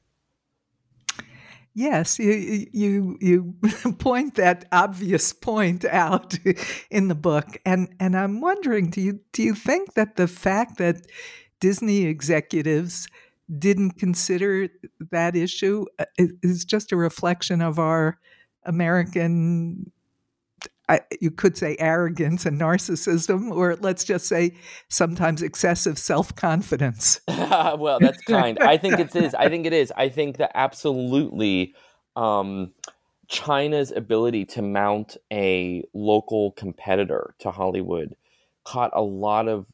Yes, 1.73 2.19
you 2.19 2.67
you 2.71 3.17
you 3.19 3.55
point 3.97 4.35
that 4.35 4.65
obvious 4.71 5.33
point 5.33 5.85
out 5.85 6.37
in 6.91 7.07
the 7.07 7.15
book, 7.15 7.57
and 7.65 7.95
and 7.99 8.15
I'm 8.15 8.39
wondering, 8.39 8.91
do 8.91 9.01
you 9.01 9.21
do 9.31 9.41
you 9.41 9.55
think 9.55 9.95
that 9.95 10.15
the 10.15 10.27
fact 10.27 10.77
that 10.77 11.07
Disney 11.59 12.03
executives 12.03 13.07
didn't 13.57 13.91
consider 13.91 14.69
that 15.11 15.35
issue 15.35 15.85
uh, 15.99 16.05
is 16.17 16.65
just 16.65 16.91
a 16.91 16.95
reflection 16.95 17.61
of 17.61 17.79
our 17.79 18.17
American, 18.65 19.91
you 21.19 21.31
could 21.31 21.57
say 21.57 21.75
arrogance 21.79 22.45
and 22.45 22.59
narcissism, 22.59 23.51
or 23.51 23.75
let's 23.77 24.03
just 24.03 24.27
say 24.27 24.55
sometimes 24.89 25.41
excessive 25.41 25.97
self 25.97 26.35
confidence. 26.35 27.19
well, 27.27 27.99
that's 27.99 28.21
kind. 28.23 28.57
I 28.59 28.77
think 28.77 28.99
it 28.99 29.15
is. 29.15 29.33
I 29.35 29.49
think 29.49 29.65
it 29.65 29.73
is. 29.73 29.91
I 29.95 30.09
think 30.09 30.37
that 30.37 30.51
absolutely 30.55 31.73
um, 32.15 32.73
China's 33.27 33.91
ability 33.91 34.45
to 34.45 34.61
mount 34.61 35.17
a 35.31 35.83
local 35.93 36.51
competitor 36.51 37.35
to 37.39 37.51
Hollywood 37.51 38.15
caught 38.63 38.91
a 38.93 39.01
lot 39.01 39.47
of 39.47 39.65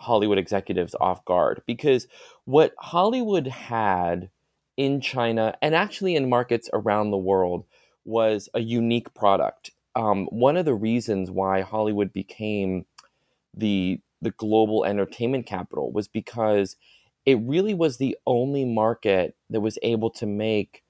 Hollywood 0.00 0.38
executives 0.38 0.94
off 1.00 1.24
guard 1.24 1.62
because 1.66 2.06
what 2.44 2.74
Hollywood 2.78 3.46
had 3.46 4.30
in 4.76 5.00
China 5.00 5.54
and 5.60 5.74
actually 5.74 6.16
in 6.16 6.28
markets 6.28 6.70
around 6.72 7.10
the 7.10 7.18
world 7.18 7.64
was 8.04 8.48
a 8.54 8.60
unique 8.60 9.12
product. 9.14 9.70
Um, 9.94 10.26
one 10.26 10.56
of 10.56 10.64
the 10.64 10.74
reasons 10.74 11.30
why 11.30 11.60
Hollywood 11.60 12.12
became 12.12 12.86
the 13.54 14.00
the 14.22 14.30
global 14.32 14.84
entertainment 14.84 15.46
capital 15.46 15.92
was 15.92 16.06
because 16.06 16.76
it 17.24 17.38
really 17.42 17.74
was 17.74 17.96
the 17.96 18.16
only 18.26 18.64
market 18.64 19.34
that 19.48 19.60
was 19.60 19.78
able 19.82 20.10
to 20.10 20.26
make 20.26 20.82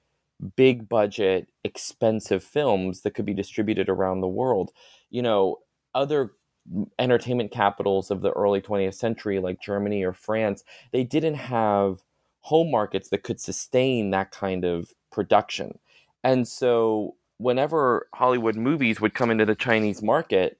big 0.55 0.89
budget, 0.89 1.47
expensive 1.63 2.43
films 2.43 3.01
that 3.01 3.11
could 3.11 3.25
be 3.25 3.33
distributed 3.33 3.89
around 3.89 4.21
the 4.21 4.27
world. 4.27 4.71
You 5.09 5.21
know, 5.21 5.59
other 5.93 6.31
entertainment 6.99 7.51
capitals 7.51 8.11
of 8.11 8.21
the 8.21 8.31
early 8.31 8.61
20th 8.61 8.95
century, 8.95 9.39
like 9.39 9.61
Germany 9.61 10.03
or 10.03 10.13
France, 10.13 10.63
they 10.91 11.03
didn't 11.03 11.35
have 11.35 12.01
home 12.41 12.71
markets 12.71 13.09
that 13.09 13.23
could 13.23 13.39
sustain 13.39 14.11
that 14.11 14.31
kind 14.31 14.63
of 14.65 14.91
production. 15.11 15.79
And 16.23 16.47
so 16.47 17.15
whenever 17.37 18.07
Hollywood 18.13 18.55
movies 18.55 19.01
would 19.01 19.13
come 19.13 19.31
into 19.31 19.45
the 19.45 19.55
Chinese 19.55 20.01
market, 20.01 20.59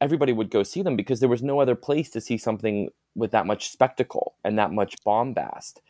everybody 0.00 0.32
would 0.32 0.50
go 0.50 0.62
see 0.62 0.82
them 0.82 0.96
because 0.96 1.20
there 1.20 1.28
was 1.28 1.42
no 1.42 1.60
other 1.60 1.74
place 1.74 2.10
to 2.10 2.20
see 2.20 2.36
something 2.36 2.90
with 3.14 3.30
that 3.30 3.46
much 3.46 3.70
spectacle 3.70 4.34
and 4.44 4.58
that 4.58 4.72
much 4.72 4.96
bombast. 5.04 5.80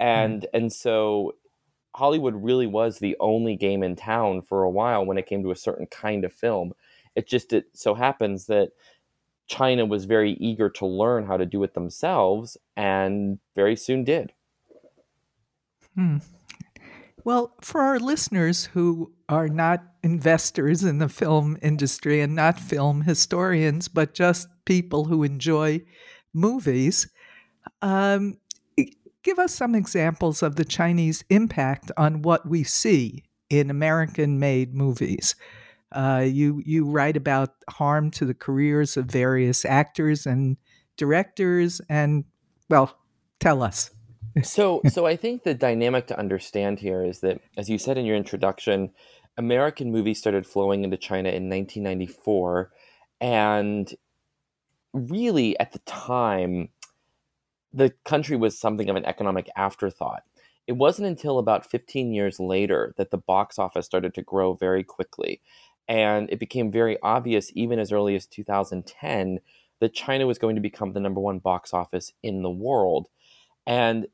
And 0.00 0.42
mm. 0.42 0.46
and 0.54 0.72
so 0.72 1.34
Hollywood 1.94 2.42
really 2.42 2.66
was 2.66 2.98
the 2.98 3.16
only 3.20 3.56
game 3.56 3.82
in 3.82 3.96
town 3.96 4.42
for 4.42 4.62
a 4.62 4.70
while 4.70 5.04
when 5.04 5.18
it 5.18 5.26
came 5.26 5.42
to 5.42 5.50
a 5.50 5.56
certain 5.56 5.86
kind 5.86 6.24
of 6.24 6.32
film. 6.32 6.72
It 7.18 7.26
just 7.26 7.52
it 7.52 7.66
so 7.72 7.94
happens 7.94 8.46
that 8.46 8.70
China 9.48 9.84
was 9.84 10.04
very 10.04 10.34
eager 10.34 10.70
to 10.70 10.86
learn 10.86 11.26
how 11.26 11.36
to 11.36 11.44
do 11.44 11.64
it 11.64 11.74
themselves 11.74 12.56
and 12.76 13.40
very 13.56 13.74
soon 13.74 14.04
did. 14.04 14.32
Hmm. 15.96 16.18
Well, 17.24 17.54
for 17.60 17.80
our 17.80 17.98
listeners 17.98 18.66
who 18.66 19.12
are 19.28 19.48
not 19.48 19.82
investors 20.04 20.84
in 20.84 20.98
the 20.98 21.08
film 21.08 21.58
industry 21.60 22.20
and 22.20 22.36
not 22.36 22.60
film 22.60 23.02
historians, 23.02 23.88
but 23.88 24.14
just 24.14 24.46
people 24.64 25.06
who 25.06 25.24
enjoy 25.24 25.82
movies, 26.32 27.10
um, 27.82 28.38
give 29.24 29.40
us 29.40 29.56
some 29.56 29.74
examples 29.74 30.40
of 30.40 30.54
the 30.54 30.64
Chinese 30.64 31.24
impact 31.30 31.90
on 31.96 32.22
what 32.22 32.48
we 32.48 32.62
see 32.62 33.24
in 33.50 33.70
American 33.70 34.38
made 34.38 34.72
movies. 34.72 35.34
Uh, 35.92 36.24
you 36.26 36.62
you 36.64 36.84
write 36.84 37.16
about 37.16 37.50
harm 37.70 38.10
to 38.10 38.24
the 38.24 38.34
careers 38.34 38.96
of 38.96 39.06
various 39.06 39.64
actors 39.64 40.26
and 40.26 40.56
directors, 40.96 41.80
and 41.88 42.24
well, 42.68 42.98
tell 43.40 43.62
us. 43.62 43.90
so 44.42 44.82
so 44.88 45.06
I 45.06 45.16
think 45.16 45.44
the 45.44 45.54
dynamic 45.54 46.06
to 46.08 46.18
understand 46.18 46.78
here 46.80 47.04
is 47.04 47.20
that, 47.20 47.40
as 47.56 47.70
you 47.70 47.78
said 47.78 47.96
in 47.96 48.04
your 48.04 48.16
introduction, 48.16 48.90
American 49.38 49.90
movies 49.90 50.18
started 50.18 50.46
flowing 50.46 50.84
into 50.84 50.96
China 50.96 51.30
in 51.30 51.48
1994, 51.48 52.70
and 53.20 53.94
really 54.92 55.58
at 55.58 55.72
the 55.72 55.78
time, 55.80 56.68
the 57.72 57.92
country 58.04 58.36
was 58.36 58.58
something 58.58 58.88
of 58.88 58.96
an 58.96 59.04
economic 59.04 59.48
afterthought. 59.56 60.22
It 60.66 60.76
wasn't 60.76 61.08
until 61.08 61.38
about 61.38 61.70
15 61.70 62.12
years 62.12 62.38
later 62.38 62.94
that 62.98 63.10
the 63.10 63.18
box 63.18 63.58
office 63.58 63.86
started 63.86 64.12
to 64.14 64.22
grow 64.22 64.54
very 64.54 64.84
quickly. 64.84 65.40
And 65.88 66.28
it 66.30 66.38
became 66.38 66.70
very 66.70 66.98
obvious, 67.02 67.50
even 67.54 67.78
as 67.78 67.92
early 67.92 68.14
as 68.14 68.26
2010, 68.26 69.40
that 69.80 69.94
China 69.94 70.26
was 70.26 70.38
going 70.38 70.56
to 70.56 70.60
become 70.60 70.92
the 70.92 71.00
number 71.00 71.20
one 71.20 71.38
box 71.38 71.72
office 71.72 72.12
in 72.22 72.42
the 72.42 72.50
world. 72.50 73.08
And 73.66 74.08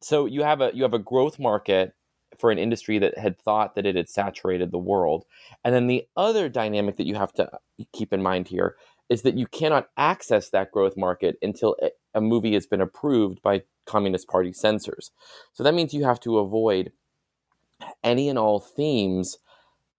so 0.00 0.26
you 0.26 0.42
have 0.42 0.60
a 0.60 0.70
you 0.74 0.82
have 0.82 0.94
a 0.94 0.98
growth 0.98 1.38
market 1.38 1.94
for 2.38 2.50
an 2.50 2.58
industry 2.58 2.98
that 2.98 3.18
had 3.18 3.38
thought 3.40 3.74
that 3.74 3.86
it 3.86 3.96
had 3.96 4.08
saturated 4.08 4.70
the 4.70 4.78
world. 4.78 5.24
And 5.64 5.74
then 5.74 5.86
the 5.86 6.06
other 6.16 6.48
dynamic 6.48 6.96
that 6.96 7.06
you 7.06 7.14
have 7.14 7.32
to 7.34 7.50
keep 7.92 8.12
in 8.12 8.22
mind 8.22 8.48
here 8.48 8.76
is 9.08 9.22
that 9.22 9.36
you 9.36 9.46
cannot 9.46 9.88
access 9.96 10.50
that 10.50 10.70
growth 10.70 10.96
market 10.96 11.36
until 11.40 11.76
a 12.14 12.20
movie 12.20 12.52
has 12.52 12.66
been 12.66 12.80
approved 12.80 13.40
by 13.42 13.62
Communist 13.86 14.28
Party 14.28 14.52
censors. 14.52 15.10
So 15.54 15.62
that 15.64 15.74
means 15.74 15.94
you 15.94 16.04
have 16.04 16.20
to 16.20 16.38
avoid 16.38 16.92
any 18.04 18.28
and 18.28 18.38
all 18.38 18.60
themes 18.60 19.38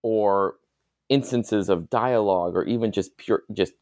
or 0.03 0.55
instances 1.09 1.69
of 1.69 1.89
dialogue 1.89 2.55
or 2.55 2.63
even 2.63 2.91
just 2.91 3.17
pure 3.17 3.43
just 3.51 3.73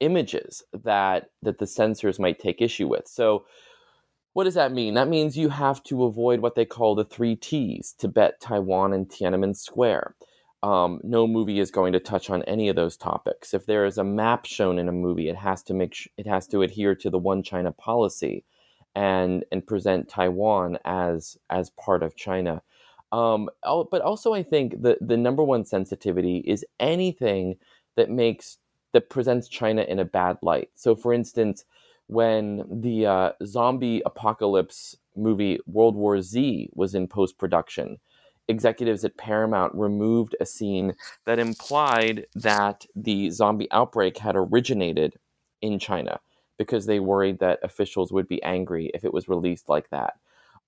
images 0.00 0.62
that 0.72 1.30
that 1.42 1.58
the 1.58 1.66
censors 1.66 2.18
might 2.18 2.38
take 2.38 2.60
issue 2.60 2.88
with. 2.88 3.06
So 3.08 3.44
what 4.34 4.44
does 4.44 4.54
that 4.54 4.72
mean? 4.72 4.94
That 4.94 5.08
means 5.08 5.38
you 5.38 5.48
have 5.48 5.82
to 5.84 6.04
avoid 6.04 6.40
what 6.40 6.56
they 6.56 6.64
call 6.64 6.96
the 6.96 7.04
three 7.04 7.36
T's 7.36 7.94
Tibet, 7.96 8.40
Taiwan, 8.40 8.92
and 8.92 9.08
Tiananmen 9.08 9.56
Square. 9.56 10.16
Um, 10.64 11.00
no 11.04 11.26
movie 11.26 11.60
is 11.60 11.70
going 11.70 11.92
to 11.92 12.00
touch 12.00 12.30
on 12.30 12.42
any 12.44 12.68
of 12.68 12.74
those 12.74 12.96
topics. 12.96 13.54
If 13.54 13.66
there 13.66 13.84
is 13.84 13.96
a 13.96 14.02
map 14.04 14.44
shown 14.46 14.78
in 14.78 14.88
a 14.88 14.92
movie, 14.92 15.28
it 15.28 15.36
has 15.36 15.62
to 15.64 15.74
make 15.74 15.94
sh- 15.94 16.08
it 16.16 16.26
has 16.26 16.48
to 16.48 16.62
adhere 16.62 16.94
to 16.96 17.10
the 17.10 17.18
one 17.18 17.42
China 17.42 17.70
policy, 17.70 18.44
and 18.94 19.44
and 19.52 19.66
present 19.66 20.08
Taiwan 20.08 20.78
as 20.84 21.36
as 21.48 21.70
part 21.70 22.02
of 22.02 22.16
China. 22.16 22.62
Um, 23.14 23.48
but 23.62 24.00
also, 24.02 24.34
I 24.34 24.42
think 24.42 24.82
the 24.82 24.98
the 25.00 25.16
number 25.16 25.44
one 25.44 25.64
sensitivity 25.64 26.38
is 26.38 26.64
anything 26.80 27.56
that 27.96 28.10
makes 28.10 28.58
that 28.92 29.08
presents 29.08 29.48
China 29.48 29.82
in 29.82 30.00
a 30.00 30.04
bad 30.04 30.38
light. 30.42 30.70
So, 30.74 30.96
for 30.96 31.14
instance, 31.14 31.64
when 32.08 32.64
the 32.68 33.06
uh, 33.06 33.32
zombie 33.44 34.02
apocalypse 34.04 34.96
movie 35.14 35.60
World 35.66 35.94
War 35.94 36.20
Z 36.22 36.70
was 36.74 36.96
in 36.96 37.06
post 37.06 37.38
production, 37.38 37.98
executives 38.48 39.04
at 39.04 39.16
Paramount 39.16 39.72
removed 39.76 40.34
a 40.40 40.46
scene 40.46 40.94
that 41.24 41.38
implied 41.38 42.26
that 42.34 42.84
the 42.96 43.30
zombie 43.30 43.70
outbreak 43.70 44.18
had 44.18 44.34
originated 44.34 45.14
in 45.62 45.78
China 45.78 46.18
because 46.58 46.86
they 46.86 46.98
worried 46.98 47.38
that 47.38 47.60
officials 47.62 48.12
would 48.12 48.26
be 48.26 48.42
angry 48.42 48.90
if 48.92 49.04
it 49.04 49.14
was 49.14 49.28
released 49.28 49.68
like 49.68 49.88
that. 49.90 50.14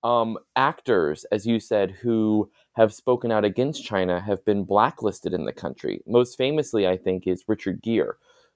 Um, 0.03 0.37
actors, 0.55 1.25
as 1.31 1.45
you 1.45 1.59
said, 1.59 1.91
who 1.91 2.49
have 2.73 2.93
spoken 2.93 3.31
out 3.31 3.43
against 3.43 3.83
China 3.83 4.21
have 4.21 4.45
been 4.45 4.63
blacklisted 4.63 5.33
in 5.33 5.45
the 5.45 5.51
country. 5.51 6.01
Most 6.05 6.37
famously, 6.37 6.87
I 6.87 6.97
think, 6.97 7.25
is 7.25 7.43
Richard 7.47 7.81
Gere, 7.81 8.13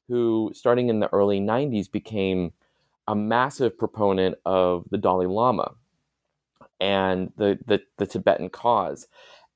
who, 0.08 0.52
starting 0.54 0.90
in 0.90 1.00
the 1.00 1.12
early 1.14 1.40
90s, 1.40 1.92
became 1.92 2.54
a 3.08 3.16
massive 3.16 3.78
proponent 3.78 4.36
of 4.46 4.86
the 4.92 4.98
Dalai 4.98 5.26
Lama 5.26 5.74
and 6.80 7.32
the, 7.38 7.58
the, 7.66 7.82
the 7.98 8.06
Tibetan 8.06 8.50
cause. 8.50 9.08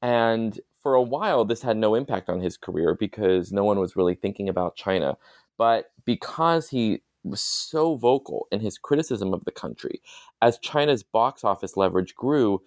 And 0.02 0.60
for 0.82 0.96
a 0.96 1.02
while, 1.02 1.46
this 1.46 1.62
had 1.62 1.78
no 1.78 1.96
impact 1.96 2.30
on 2.30 2.42
his 2.42 2.58
career 2.58 2.96
because 2.96 3.52
no 3.52 3.64
one 3.64 3.80
was 3.80 3.96
really 3.96 4.16
thinking 4.16 4.50
about 4.50 4.76
China. 4.76 5.18
But 5.58 5.92
because 6.06 6.70
he 6.70 7.02
was 7.26 7.42
so 7.42 7.96
vocal 7.96 8.48
in 8.52 8.60
his 8.60 8.78
criticism 8.78 9.34
of 9.34 9.44
the 9.46 9.52
country. 9.52 10.02
As 10.46 10.60
China's 10.60 11.02
box 11.02 11.44
office 11.44 11.76
leverage 11.76 12.14
grew, 12.14 12.62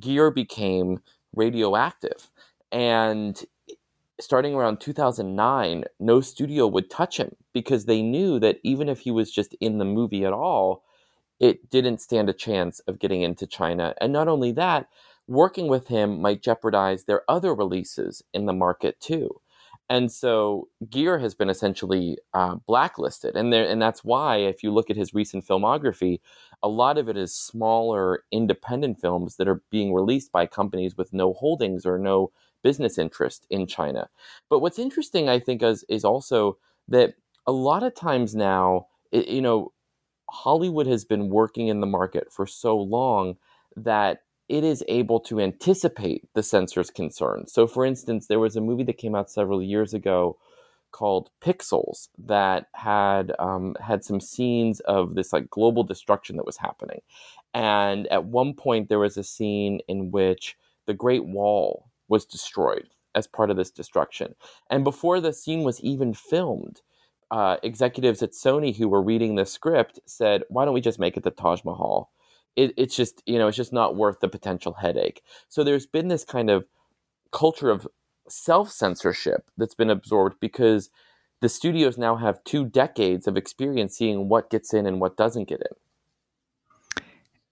Gere 0.00 0.32
became 0.32 1.00
radioactive. 1.32 2.28
And 2.72 3.40
starting 4.20 4.52
around 4.52 4.80
2009, 4.80 5.84
no 6.00 6.20
studio 6.20 6.66
would 6.66 6.90
touch 6.90 7.18
him 7.18 7.36
because 7.52 7.84
they 7.84 8.02
knew 8.02 8.40
that 8.40 8.58
even 8.64 8.88
if 8.88 9.02
he 9.02 9.12
was 9.12 9.30
just 9.30 9.54
in 9.60 9.78
the 9.78 9.84
movie 9.84 10.24
at 10.24 10.32
all, 10.32 10.82
it 11.38 11.70
didn't 11.70 12.00
stand 12.00 12.28
a 12.28 12.32
chance 12.32 12.80
of 12.80 12.98
getting 12.98 13.22
into 13.22 13.46
China. 13.46 13.94
And 14.00 14.12
not 14.12 14.26
only 14.26 14.50
that, 14.54 14.88
working 15.28 15.68
with 15.68 15.86
him 15.86 16.20
might 16.20 16.42
jeopardize 16.42 17.04
their 17.04 17.22
other 17.30 17.54
releases 17.54 18.24
in 18.34 18.46
the 18.46 18.52
market 18.52 18.98
too. 18.98 19.40
And 19.90 20.12
so 20.12 20.68
Gere 20.88 21.20
has 21.20 21.34
been 21.34 21.50
essentially 21.50 22.16
uh, 22.32 22.56
blacklisted, 22.66 23.36
and 23.36 23.52
there, 23.52 23.68
and 23.68 23.82
that's 23.82 24.04
why 24.04 24.36
if 24.36 24.62
you 24.62 24.72
look 24.72 24.88
at 24.88 24.96
his 24.96 25.14
recent 25.14 25.44
filmography, 25.46 26.20
a 26.62 26.68
lot 26.68 26.96
of 26.96 27.08
it 27.08 27.16
is 27.16 27.34
smaller 27.34 28.24
independent 28.30 29.00
films 29.00 29.36
that 29.36 29.48
are 29.48 29.62
being 29.70 29.92
released 29.92 30.30
by 30.32 30.46
companies 30.46 30.96
with 30.96 31.12
no 31.12 31.32
holdings 31.34 31.84
or 31.84 31.98
no 31.98 32.30
business 32.62 32.98
interest 32.98 33.46
in 33.50 33.66
China. 33.66 34.08
But 34.48 34.60
what's 34.60 34.78
interesting, 34.78 35.28
I 35.28 35.40
think, 35.40 35.62
is 35.62 35.84
is 35.88 36.04
also 36.04 36.58
that 36.88 37.14
a 37.46 37.52
lot 37.52 37.82
of 37.82 37.94
times 37.94 38.36
now, 38.36 38.86
it, 39.10 39.26
you 39.28 39.42
know, 39.42 39.72
Hollywood 40.30 40.86
has 40.86 41.04
been 41.04 41.30
working 41.30 41.68
in 41.68 41.80
the 41.80 41.86
market 41.86 42.32
for 42.32 42.46
so 42.46 42.78
long 42.78 43.36
that 43.76 44.22
it 44.50 44.64
is 44.64 44.84
able 44.88 45.20
to 45.20 45.40
anticipate 45.40 46.28
the 46.34 46.42
censor's 46.42 46.90
concerns. 46.90 47.52
So, 47.52 47.68
for 47.68 47.86
instance, 47.86 48.26
there 48.26 48.40
was 48.40 48.56
a 48.56 48.60
movie 48.60 48.82
that 48.82 48.98
came 48.98 49.14
out 49.14 49.30
several 49.30 49.62
years 49.62 49.94
ago 49.94 50.36
called 50.90 51.30
Pixels 51.40 52.08
that 52.18 52.66
had 52.74 53.32
um, 53.38 53.76
had 53.80 54.02
some 54.04 54.20
scenes 54.20 54.80
of 54.80 55.14
this 55.14 55.32
like 55.32 55.48
global 55.50 55.84
destruction 55.84 56.36
that 56.36 56.46
was 56.46 56.56
happening, 56.56 57.00
and 57.54 58.08
at 58.08 58.24
one 58.24 58.52
point 58.52 58.88
there 58.88 58.98
was 58.98 59.16
a 59.16 59.22
scene 59.22 59.80
in 59.86 60.10
which 60.10 60.56
the 60.86 60.94
Great 60.94 61.24
Wall 61.24 61.88
was 62.08 62.24
destroyed 62.26 62.88
as 63.14 63.28
part 63.28 63.50
of 63.50 63.56
this 63.56 63.70
destruction, 63.70 64.34
and 64.68 64.82
before 64.82 65.20
the 65.20 65.32
scene 65.32 65.62
was 65.62 65.80
even 65.80 66.12
filmed. 66.12 66.82
Uh, 67.32 67.58
executives 67.62 68.24
at 68.24 68.32
Sony 68.32 68.74
who 68.74 68.88
were 68.88 69.00
reading 69.00 69.36
the 69.36 69.46
script 69.46 70.00
said, 70.04 70.42
"Why 70.48 70.64
don't 70.64 70.74
we 70.74 70.80
just 70.80 70.98
make 70.98 71.16
it 71.16 71.22
the 71.22 71.30
Taj 71.30 71.62
Mahal?" 71.64 72.10
It, 72.56 72.72
it's 72.76 72.96
just 72.96 73.22
you 73.26 73.38
know 73.38 73.48
it's 73.48 73.56
just 73.56 73.72
not 73.72 73.96
worth 73.96 74.20
the 74.20 74.28
potential 74.28 74.74
headache. 74.74 75.22
So 75.48 75.64
there's 75.64 75.86
been 75.86 76.08
this 76.08 76.24
kind 76.24 76.50
of 76.50 76.66
culture 77.32 77.70
of 77.70 77.86
self 78.28 78.70
censorship 78.70 79.50
that's 79.56 79.74
been 79.74 79.90
absorbed 79.90 80.40
because 80.40 80.90
the 81.40 81.48
studios 81.48 81.96
now 81.96 82.16
have 82.16 82.44
two 82.44 82.64
decades 82.64 83.26
of 83.26 83.36
experience 83.36 83.96
seeing 83.96 84.28
what 84.28 84.50
gets 84.50 84.74
in 84.74 84.86
and 84.86 85.00
what 85.00 85.16
doesn't 85.16 85.48
get 85.48 85.60
in. 85.60 87.02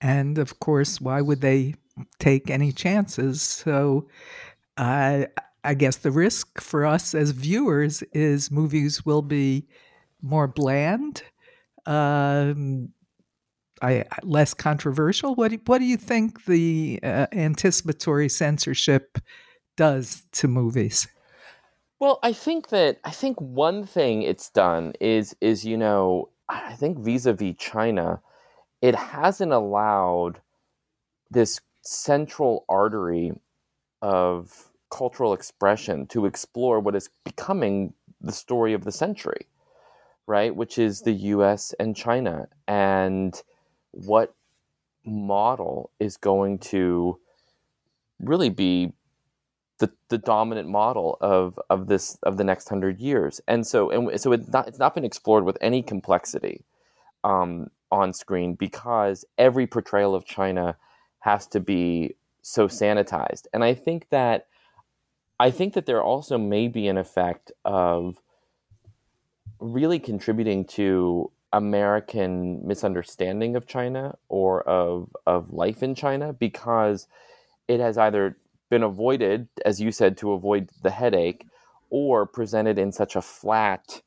And 0.01 0.39
of 0.39 0.61
course 0.61 1.01
why 1.01 1.21
would 1.21 1.41
they 1.41 1.75
take 2.19 2.51
any 2.51 2.71
chances? 2.71 3.43
So 3.43 4.09
uh, 4.79 5.25
i 5.65 5.75
guess 5.75 5.97
the 5.97 6.11
risk 6.11 6.61
for 6.61 6.87
us 6.87 7.15
as 7.15 7.33
viewers 7.33 8.03
is 8.13 8.51
movies 8.51 9.05
will 9.05 9.23
be 9.23 9.67
more 10.23 10.47
bland 10.47 11.23
um, 11.85 12.91
I, 13.83 14.05
less 14.23 14.55
controversial. 14.55 15.35
What 15.35 15.51
do, 15.51 15.59
what 15.67 15.79
do 15.79 15.85
you 15.85 15.97
think 15.97 16.45
the 16.45 17.01
uh, 17.03 17.27
anticipatory 17.33 18.29
censorship 18.29 19.19
does 19.77 20.25
to 20.33 20.49
movies? 20.49 21.09
Well, 22.01 22.19
I 22.23 22.33
think 22.33 22.69
that 22.69 22.99
I 23.05 23.11
think 23.11 23.41
one 23.41 23.85
thing 23.85 24.23
it's 24.23 24.51
done 24.51 24.93
is 25.01 25.35
is 25.41 25.64
you 25.64 25.77
know 25.77 26.29
I 26.49 26.75
think 26.75 26.99
vis-a-vis 26.99 27.57
China, 27.59 28.21
it 28.81 28.95
hasn't 28.95 29.53
allowed 29.53 30.41
this 31.31 31.61
central 31.83 32.64
artery 32.69 33.33
of 34.01 34.69
cultural 34.91 35.33
expression 35.33 36.07
to 36.07 36.27
explore 36.27 36.81
what 36.81 36.95
is 36.95 37.11
becoming 37.25 37.93
the 38.21 38.33
story 38.33 38.73
of 38.73 38.85
the 38.85 38.93
century, 38.93 39.47
right? 40.27 40.55
Which 40.55 40.79
is 40.79 41.03
the 41.03 41.12
US 41.12 41.75
and 41.79 41.95
China 41.95 42.49
and 42.67 43.41
what 43.92 44.35
model 45.05 45.90
is 45.98 46.16
going 46.16 46.59
to 46.59 47.18
really 48.20 48.51
be 48.51 48.92
the, 49.79 49.90
the 50.09 50.18
dominant 50.18 50.68
model 50.68 51.16
of, 51.20 51.59
of 51.70 51.87
this 51.87 52.18
of 52.24 52.37
the 52.37 52.44
next 52.44 52.68
hundred 52.68 53.01
years. 53.01 53.40
And 53.46 53.66
so 53.66 53.90
and 53.90 54.20
so 54.20 54.33
it's 54.33 54.48
not 54.48 54.68
it's 54.68 54.79
not 54.79 54.94
been 54.94 55.05
explored 55.05 55.44
with 55.44 55.57
any 55.61 55.83
complexity 55.83 56.64
um, 57.24 57.68
on 57.90 58.12
screen 58.12 58.55
because 58.55 59.24
every 59.37 59.66
portrayal 59.66 60.14
of 60.14 60.24
China 60.24 60.77
has 61.20 61.46
to 61.48 61.61
be 61.61 62.16
so 62.42 62.66
sanitized. 62.68 63.46
And 63.53 63.62
I 63.62 63.74
think 63.74 64.09
that 64.11 64.46
I 65.40 65.51
think 65.51 65.74
that 65.74 65.87
there 65.87 66.03
also 66.03 66.37
may 66.38 66.66
be 66.66 66.88
an 66.88 66.98
effect 66.98 67.53
of 67.64 68.20
really 69.61 69.98
contributing 69.98 70.64
to 70.64 71.31
American 71.53 72.67
misunderstanding 72.67 73.57
of 73.57 73.67
China 73.67 74.17
or 74.29 74.63
of 74.69 75.15
of 75.27 75.53
life 75.53 75.83
in 75.83 75.95
China 75.95 76.33
because 76.33 77.07
it 77.69 77.81
has 77.81 77.99
either 77.99 78.37
been 78.71 78.83
avoided, 78.83 79.49
as 79.65 79.81
you 79.81 79.93
said, 79.93 80.17
to 80.19 80.33
avoid 80.33 80.71
the 80.83 80.91
headache, 80.91 81.47
or 81.91 82.27
presented 82.27 82.79
in 82.79 82.93
such 82.93 83.17
a 83.17 83.23
flat, 83.23 84.03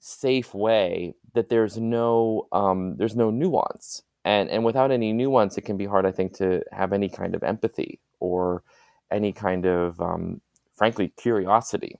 safe 0.00 0.54
way 0.54 1.14
that 1.34 1.48
there's 1.48 1.76
no 1.78 2.46
um, 2.52 2.96
there's 2.96 3.16
no 3.16 3.30
nuance, 3.30 4.02
and 4.24 4.48
and 4.50 4.64
without 4.64 4.90
any 4.90 5.12
nuance, 5.12 5.58
it 5.58 5.62
can 5.62 5.76
be 5.76 5.86
hard, 5.86 6.06
I 6.06 6.12
think, 6.12 6.34
to 6.38 6.62
have 6.72 6.92
any 6.92 7.08
kind 7.08 7.34
of 7.34 7.42
empathy 7.42 8.00
or 8.20 8.62
any 9.10 9.32
kind 9.32 9.66
of, 9.66 10.00
um, 10.00 10.40
frankly, 10.76 11.12
curiosity 11.16 11.96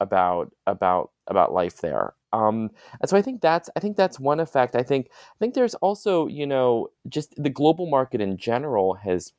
about 0.00 0.52
about 0.66 1.10
about 1.26 1.52
life 1.52 1.80
there. 1.80 2.14
Um, 2.32 2.70
and 3.00 3.08
so 3.08 3.16
I 3.16 3.22
think 3.22 3.40
that's 3.40 3.70
I 3.76 3.80
think 3.80 3.96
that's 3.96 4.20
one 4.20 4.40
effect. 4.40 4.76
I 4.76 4.82
think 4.82 5.08
I 5.12 5.38
think 5.38 5.54
there's 5.54 5.74
also 5.76 6.26
you 6.26 6.46
know 6.46 6.88
just 7.08 7.34
the 7.42 7.50
global 7.50 7.88
market 7.88 8.20
in 8.20 8.36
general 8.36 8.94
has 8.94 9.32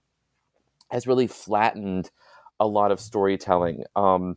has 0.92 1.08
really 1.08 1.28
flattened 1.28 2.12
a 2.60 2.68
lot 2.68 2.92
of 2.92 3.00
storytelling. 3.00 3.84
Um, 3.96 4.36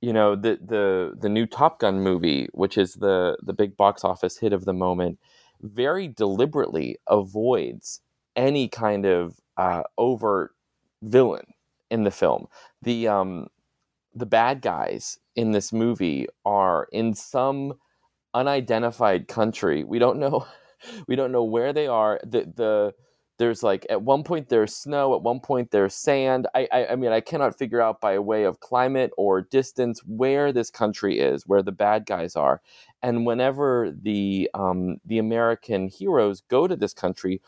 you 0.00 0.12
know 0.12 0.36
the 0.36 0.58
the 0.64 1.14
the 1.18 1.28
new 1.28 1.46
Top 1.46 1.80
Gun 1.80 2.00
movie, 2.00 2.48
which 2.52 2.78
is 2.78 2.94
the 2.94 3.36
the 3.42 3.52
big 3.52 3.76
box 3.76 4.04
office 4.04 4.38
hit 4.38 4.52
of 4.52 4.64
the 4.64 4.72
moment, 4.72 5.18
very 5.62 6.08
deliberately 6.08 6.98
avoids 7.08 8.00
any 8.36 8.68
kind 8.68 9.04
of 9.06 9.40
uh, 9.56 9.82
overt 9.96 10.54
villain 11.02 11.54
in 11.90 12.04
the 12.04 12.10
film. 12.10 12.46
The 12.82 13.08
um, 13.08 13.48
the 14.14 14.26
bad 14.26 14.62
guys 14.62 15.18
in 15.34 15.52
this 15.52 15.72
movie 15.72 16.26
are 16.44 16.88
in 16.92 17.14
some 17.14 17.74
unidentified 18.34 19.28
country. 19.28 19.84
We 19.84 19.98
don't 19.98 20.18
know 20.18 20.46
we 21.08 21.16
don't 21.16 21.32
know 21.32 21.44
where 21.44 21.72
they 21.72 21.86
are. 21.86 22.20
The 22.24 22.52
the 22.54 22.94
there's 23.38 23.62
like 23.62 23.86
at 23.88 24.02
one 24.02 24.24
point 24.24 24.48
there's 24.48 24.74
snow, 24.74 25.14
at 25.14 25.22
one 25.22 25.38
point 25.40 25.70
there's 25.70 25.94
sand. 25.94 26.48
I, 26.54 26.68
I, 26.72 26.86
I 26.88 26.96
mean 26.96 27.12
I 27.12 27.20
cannot 27.20 27.56
figure 27.56 27.80
out 27.80 28.00
by 28.00 28.18
way 28.18 28.44
of 28.44 28.60
climate 28.60 29.12
or 29.16 29.42
distance 29.42 30.00
where 30.04 30.52
this 30.52 30.70
country 30.70 31.20
is, 31.20 31.46
where 31.46 31.62
the 31.62 31.72
bad 31.72 32.06
guys 32.06 32.34
are. 32.36 32.60
And 33.02 33.26
whenever 33.26 33.92
the 34.02 34.50
um, 34.54 34.98
the 35.04 35.18
American 35.18 35.88
heroes 35.88 36.42
go 36.48 36.66
to 36.66 36.76
this 36.76 36.94
country, 36.94 37.40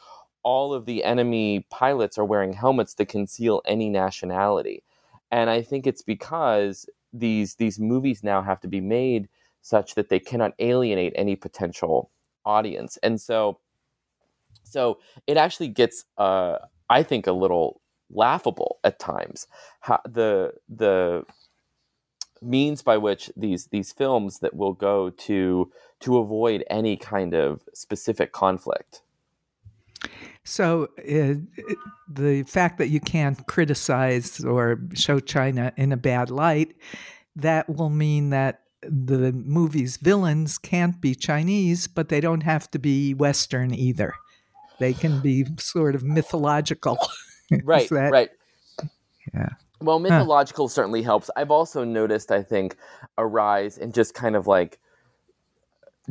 all 0.43 0.73
of 0.73 0.87
the 0.87 1.05
enemy 1.05 1.67
pilots 1.71 2.19
are 2.19 2.25
wearing 2.25 2.53
helmets 2.53 2.95
that 2.95 3.09
conceal 3.09 3.61
any 3.65 3.89
nationality. 3.89 4.85
And 5.33 5.51
I 5.51 5.63
think 5.63 5.87
it's 5.87 6.03
because 6.03 6.87
these 7.13 7.57
these 7.57 7.81
movies 7.81 8.23
now 8.23 8.43
have 8.43 8.61
to 8.61 8.69
be 8.69 8.81
made 8.81 9.29
such 9.63 9.95
that 9.95 10.09
they 10.09 10.19
cannot 10.19 10.53
alienate 10.59 11.13
any 11.17 11.37
potential 11.37 12.11
audience. 12.45 12.99
And 13.03 13.21
so 13.21 13.59
so 14.65 14.99
it 15.27 15.37
actually 15.37 15.69
gets, 15.69 16.05
uh, 16.17 16.59
I 16.89 17.03
think, 17.03 17.27
a 17.27 17.33
little 17.33 17.81
laughable 18.13 18.79
at 18.85 18.99
times. 18.99 19.47
How, 19.81 20.01
the 20.05 20.55
the 20.69 21.25
means 22.43 22.83
by 22.83 22.97
which 22.97 23.31
these 23.37 23.67
these 23.67 23.93
films 23.93 24.39
that 24.39 24.55
will 24.55 24.73
go 24.73 25.11
to 25.11 25.71
to 26.01 26.19
avoid 26.19 26.65
any 26.71 26.97
kind 26.97 27.35
of 27.35 27.63
specific 27.75 28.33
conflict. 28.33 29.03
So 30.45 30.89
uh, 30.99 31.35
the 32.09 32.45
fact 32.45 32.79
that 32.79 32.89
you 32.89 33.01
can't 33.01 33.47
criticize 33.47 34.43
or 34.43 34.81
show 34.95 35.21
China 35.21 35.73
in 35.77 35.93
a 35.93 35.97
bad 35.99 36.31
light, 36.31 36.75
that 37.37 37.69
will 37.69 37.91
mean 37.91 38.31
that 38.31 38.63
the 38.83 39.33
movie's 39.33 39.97
villains 39.97 40.59
can't 40.59 41.01
be 41.01 41.15
Chinese, 41.15 41.87
but 41.87 42.09
they 42.09 42.21
don't 42.21 42.43
have 42.43 42.71
to 42.71 42.79
be 42.79 43.15
Western 43.15 43.75
either. 43.75 44.15
They 44.79 44.95
can 44.95 45.21
be 45.21 45.47
sort 45.59 45.95
of 45.95 46.03
mythological. 46.03 46.99
right, 47.65 47.89
that, 47.91 48.11
right. 48.11 48.31
Yeah. 49.35 49.51
Well, 49.81 49.99
mythological 49.99 50.69
huh. 50.69 50.73
certainly 50.73 51.03
helps. 51.03 51.31
I've 51.37 51.51
also 51.51 51.85
noticed, 51.85 52.31
I 52.31 52.43
think, 52.43 52.77
a 53.17 53.27
rise 53.27 53.79
in 53.79 53.93
just 53.93 54.15
kind 54.15 54.37
of 54.37 54.47
like 54.47 54.79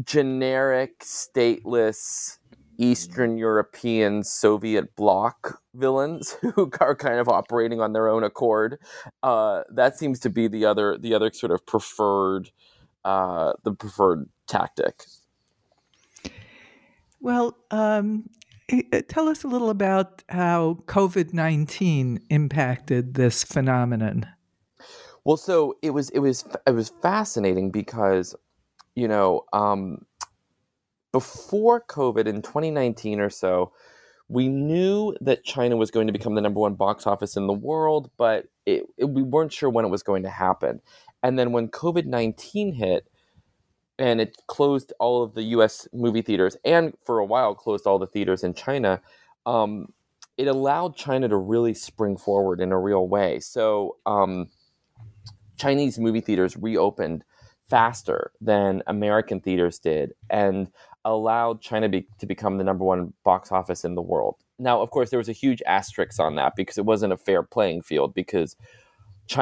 generic, 0.03 0.99
stateless, 0.99 2.38
Eastern 2.79 3.37
European 3.37 4.23
Soviet 4.23 4.95
bloc 4.95 5.61
villains 5.75 6.31
who 6.55 6.71
are 6.79 6.95
kind 6.95 7.19
of 7.19 7.27
operating 7.27 7.81
on 7.81 7.93
their 7.93 8.07
own 8.07 8.23
accord. 8.23 8.79
Uh, 9.21 9.63
that 9.69 9.97
seems 9.97 10.19
to 10.21 10.29
be 10.29 10.47
the 10.47 10.65
other 10.65 10.97
the 10.97 11.13
other 11.13 11.31
sort 11.33 11.51
of 11.51 11.65
preferred 11.65 12.49
uh, 13.05 13.53
the 13.63 13.73
preferred 13.73 14.29
tactic. 14.47 15.03
Well, 17.19 17.57
um, 17.69 18.29
uh, 18.71 19.01
tell 19.07 19.27
us 19.27 19.43
a 19.43 19.47
little 19.47 19.69
about 19.69 20.23
how 20.29 20.83
COVID 20.85 21.33
19 21.33 22.19
impacted 22.29 23.15
this 23.15 23.43
phenomenon. 23.43 24.25
Well, 25.25 25.37
so 25.37 25.77
it 25.81 25.89
was 25.89 26.09
it 26.11 26.19
was 26.19 26.45
it 26.65 26.71
was 26.71 26.89
fascinating 27.01 27.71
because, 27.71 28.35
you 28.95 29.07
know, 29.07 29.43
um, 29.51 30.05
before 31.11 31.81
COVID 31.81 32.27
in 32.27 32.41
2019 32.41 33.19
or 33.19 33.29
so, 33.29 33.71
we 34.27 34.47
knew 34.47 35.15
that 35.21 35.43
China 35.43 35.75
was 35.75 35.89
going 35.89 36.07
to 36.07 36.13
become 36.13 36.35
the 36.35 36.41
number 36.41 36.59
one 36.59 36.75
box 36.75 37.07
office 37.07 37.35
in 37.35 37.47
the 37.47 37.53
world, 37.53 38.11
but 38.17 38.45
it, 38.65 38.83
it, 38.97 39.05
we 39.05 39.23
weren't 39.23 39.51
sure 39.51 39.69
when 39.69 39.85
it 39.85 39.89
was 39.89 40.03
going 40.03 40.23
to 40.23 40.29
happen. 40.29 40.81
And 41.23 41.37
then 41.37 41.51
when 41.51 41.67
COVID 41.67 42.05
19 42.05 42.73
hit, 42.73 43.07
and 43.99 44.21
it 44.21 44.37
closed 44.47 44.93
all 44.99 45.23
of 45.23 45.33
the 45.33 45.43
U.S. 45.43 45.87
movie 45.91 46.21
theaters, 46.21 46.55
and 46.63 46.93
for 47.05 47.19
a 47.19 47.25
while 47.25 47.53
closed 47.53 47.85
all 47.85 47.99
the 47.99 48.07
theaters 48.07 48.43
in 48.43 48.53
China. 48.53 49.01
Um, 49.45 49.93
it 50.37 50.47
allowed 50.47 50.95
China 50.95 51.27
to 51.27 51.35
really 51.35 51.73
spring 51.73 52.15
forward 52.15 52.61
in 52.61 52.71
a 52.71 52.79
real 52.79 53.09
way. 53.09 53.41
So 53.41 53.97
um, 54.05 54.47
Chinese 55.57 55.99
movie 55.99 56.21
theaters 56.21 56.55
reopened 56.55 57.25
faster 57.69 58.31
than 58.39 58.81
American 58.87 59.41
theaters 59.41 59.79
did, 59.79 60.13
and 60.29 60.69
allowed 61.13 61.61
China 61.61 61.89
be, 61.89 62.07
to 62.19 62.25
become 62.25 62.57
the 62.57 62.63
number 62.63 62.83
one 62.85 63.13
box 63.23 63.51
office 63.51 63.83
in 63.83 63.95
the 63.95 64.01
world. 64.01 64.35
Now, 64.57 64.81
of 64.81 64.91
course, 64.91 65.09
there 65.09 65.19
was 65.19 65.29
a 65.29 65.33
huge 65.33 65.61
asterisk 65.65 66.19
on 66.19 66.35
that 66.35 66.55
because 66.55 66.77
it 66.77 66.85
wasn't 66.85 67.13
a 67.13 67.17
fair 67.17 67.43
playing 67.43 67.81
field 67.83 68.13
because 68.13 68.55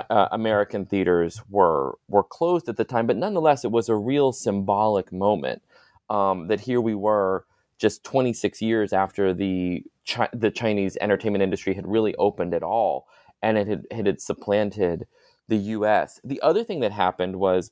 uh, 0.10 0.28
American 0.32 0.86
theaters 0.86 1.42
were 1.50 1.98
were 2.08 2.24
closed 2.24 2.68
at 2.70 2.78
the 2.78 2.84
time, 2.84 3.08
but 3.08 3.18
nonetheless, 3.18 3.64
it 3.64 3.72
was 3.72 3.90
a 3.90 3.96
real 3.96 4.32
symbolic 4.32 5.12
moment 5.12 5.62
um, 6.10 6.48
that 6.48 6.62
here 6.62 6.82
we 6.82 6.96
were 6.96 7.46
just 7.80 8.04
26 8.04 8.62
years 8.62 8.92
after 8.94 9.34
the 9.34 9.84
Chi- 10.08 10.30
the 10.34 10.52
Chinese 10.52 10.98
entertainment 11.02 11.44
industry 11.44 11.74
had 11.74 11.88
really 11.88 12.16
opened 12.16 12.54
at 12.54 12.64
all, 12.64 13.08
and 13.42 13.58
it 13.58 13.68
had, 13.68 13.86
it 13.92 14.06
had 14.06 14.22
supplanted 14.22 15.08
the 15.48 15.58
U.S. 15.58 16.20
The 16.24 16.42
other 16.42 16.64
thing 16.64 16.80
that 16.82 16.92
happened 16.92 17.38
was 17.38 17.72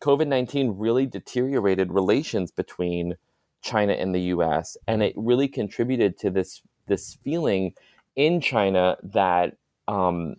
COVID 0.00 0.26
19 0.26 0.78
really 0.78 1.06
deteriorated 1.06 1.92
relations 1.92 2.50
between 2.50 3.14
China 3.62 3.92
and 3.92 4.14
the 4.14 4.20
U.S., 4.20 4.76
and 4.86 5.02
it 5.02 5.14
really 5.16 5.48
contributed 5.48 6.18
to 6.18 6.30
this 6.30 6.62
this 6.86 7.16
feeling 7.22 7.72
in 8.16 8.40
China 8.40 8.96
that 9.02 9.56
um, 9.88 10.36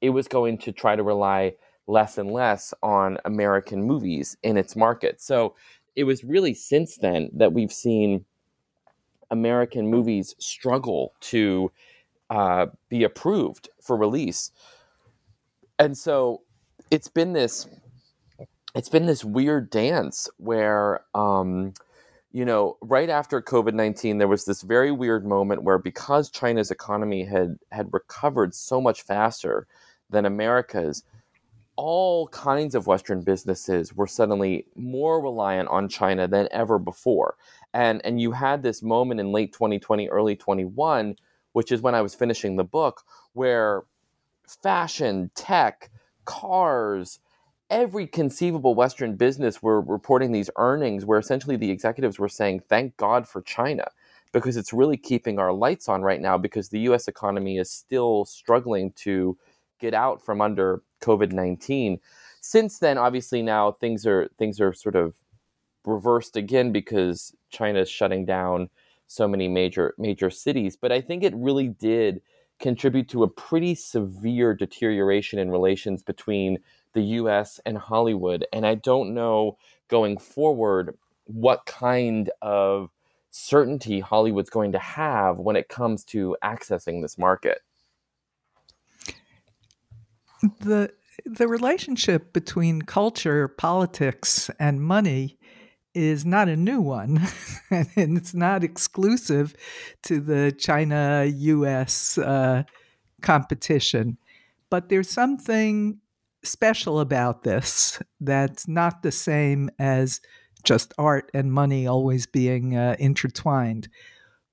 it 0.00 0.10
was 0.10 0.28
going 0.28 0.58
to 0.58 0.72
try 0.72 0.94
to 0.94 1.02
rely 1.02 1.54
less 1.86 2.18
and 2.18 2.30
less 2.30 2.74
on 2.82 3.18
American 3.24 3.82
movies 3.82 4.36
in 4.42 4.56
its 4.56 4.76
market. 4.76 5.20
So 5.20 5.54
it 5.96 6.04
was 6.04 6.22
really 6.22 6.54
since 6.54 6.98
then 6.98 7.30
that 7.34 7.52
we've 7.52 7.72
seen 7.72 8.24
American 9.30 9.88
movies 9.88 10.34
struggle 10.38 11.14
to 11.20 11.72
uh, 12.30 12.66
be 12.88 13.04
approved 13.04 13.68
for 13.80 13.96
release. 13.96 14.50
And 15.78 15.96
so 15.96 16.42
it's 16.90 17.08
been 17.08 17.32
this 17.32 17.66
it's 18.74 18.88
been 18.88 19.06
this 19.06 19.24
weird 19.24 19.70
dance 19.70 20.28
where 20.36 21.00
um, 21.14 21.72
you 22.32 22.44
know, 22.44 22.76
right 22.80 23.08
after 23.08 23.40
COVID 23.40 23.74
19, 23.74 24.18
there 24.18 24.28
was 24.28 24.44
this 24.44 24.62
very 24.62 24.92
weird 24.92 25.26
moment 25.26 25.62
where 25.62 25.78
because 25.78 26.30
China's 26.30 26.70
economy 26.70 27.24
had, 27.24 27.58
had 27.72 27.92
recovered 27.92 28.54
so 28.54 28.80
much 28.80 29.02
faster 29.02 29.66
than 30.10 30.26
America's, 30.26 31.04
all 31.76 32.26
kinds 32.28 32.74
of 32.74 32.86
Western 32.86 33.22
businesses 33.22 33.94
were 33.94 34.06
suddenly 34.06 34.66
more 34.74 35.22
reliant 35.22 35.68
on 35.68 35.88
China 35.88 36.26
than 36.26 36.48
ever 36.50 36.78
before. 36.78 37.36
And, 37.72 38.04
and 38.04 38.20
you 38.20 38.32
had 38.32 38.62
this 38.62 38.82
moment 38.82 39.20
in 39.20 39.30
late 39.30 39.52
2020, 39.52 40.08
early 40.08 40.34
21, 40.34 41.14
which 41.52 41.70
is 41.70 41.80
when 41.80 41.94
I 41.94 42.02
was 42.02 42.16
finishing 42.16 42.56
the 42.56 42.64
book, 42.64 43.02
where 43.32 43.84
fashion, 44.62 45.30
tech, 45.34 45.90
cars, 46.24 47.20
every 47.70 48.06
conceivable 48.06 48.74
Western 48.74 49.16
business 49.16 49.62
were 49.62 49.80
reporting 49.80 50.32
these 50.32 50.50
earnings 50.56 51.04
where 51.04 51.18
essentially 51.18 51.56
the 51.56 51.70
executives 51.70 52.18
were 52.18 52.28
saying, 52.28 52.62
thank 52.68 52.96
God 52.96 53.28
for 53.28 53.42
China, 53.42 53.90
because 54.32 54.56
it's 54.56 54.72
really 54.72 54.96
keeping 54.96 55.38
our 55.38 55.52
lights 55.52 55.88
on 55.88 56.02
right 56.02 56.20
now 56.20 56.38
because 56.38 56.68
the 56.68 56.80
US 56.80 57.08
economy 57.08 57.58
is 57.58 57.70
still 57.70 58.24
struggling 58.24 58.92
to 58.92 59.36
get 59.80 59.94
out 59.94 60.24
from 60.24 60.40
under 60.40 60.82
COVID 61.00 61.32
19. 61.32 62.00
Since 62.40 62.78
then, 62.78 62.98
obviously 62.98 63.42
now 63.42 63.72
things 63.72 64.06
are 64.06 64.28
things 64.38 64.60
are 64.60 64.72
sort 64.72 64.96
of 64.96 65.14
reversed 65.84 66.36
again 66.36 66.72
because 66.72 67.34
China 67.50 67.80
is 67.80 67.90
shutting 67.90 68.24
down 68.24 68.70
so 69.06 69.26
many 69.28 69.48
major 69.48 69.94
major 69.98 70.30
cities. 70.30 70.76
But 70.76 70.92
I 70.92 71.00
think 71.00 71.22
it 71.22 71.34
really 71.36 71.68
did 71.68 72.22
contribute 72.60 73.08
to 73.08 73.22
a 73.22 73.28
pretty 73.28 73.74
severe 73.74 74.54
deterioration 74.54 75.38
in 75.38 75.50
relations 75.50 76.02
between 76.02 76.58
the 76.98 77.04
US 77.20 77.60
and 77.64 77.78
Hollywood. 77.78 78.44
And 78.52 78.66
I 78.66 78.74
don't 78.74 79.14
know 79.14 79.56
going 79.88 80.18
forward 80.18 80.96
what 81.24 81.64
kind 81.64 82.30
of 82.42 82.90
certainty 83.30 84.00
Hollywood's 84.00 84.50
going 84.50 84.72
to 84.72 84.78
have 84.78 85.38
when 85.38 85.54
it 85.54 85.68
comes 85.68 86.04
to 86.06 86.36
accessing 86.42 87.02
this 87.02 87.16
market. 87.16 87.60
The 90.60 90.92
the 91.24 91.48
relationship 91.48 92.32
between 92.32 92.82
culture, 92.82 93.48
politics, 93.48 94.50
and 94.60 94.80
money 94.80 95.38
is 95.94 96.24
not 96.24 96.48
a 96.48 96.56
new 96.56 96.80
one, 96.80 97.20
and 97.70 98.16
it's 98.16 98.34
not 98.34 98.62
exclusive 98.62 99.54
to 100.04 100.20
the 100.20 100.52
China 100.52 101.24
US 101.24 102.18
uh, 102.18 102.62
competition. 103.20 104.16
But 104.70 104.88
there's 104.88 105.10
something 105.10 105.98
special 106.48 107.00
about 107.00 107.42
this 107.42 108.00
that's 108.20 108.66
not 108.68 109.02
the 109.02 109.12
same 109.12 109.70
as 109.78 110.20
just 110.64 110.92
art 110.98 111.30
and 111.34 111.52
money 111.52 111.86
always 111.86 112.26
being 112.26 112.76
uh, 112.76 112.96
intertwined. 112.98 113.88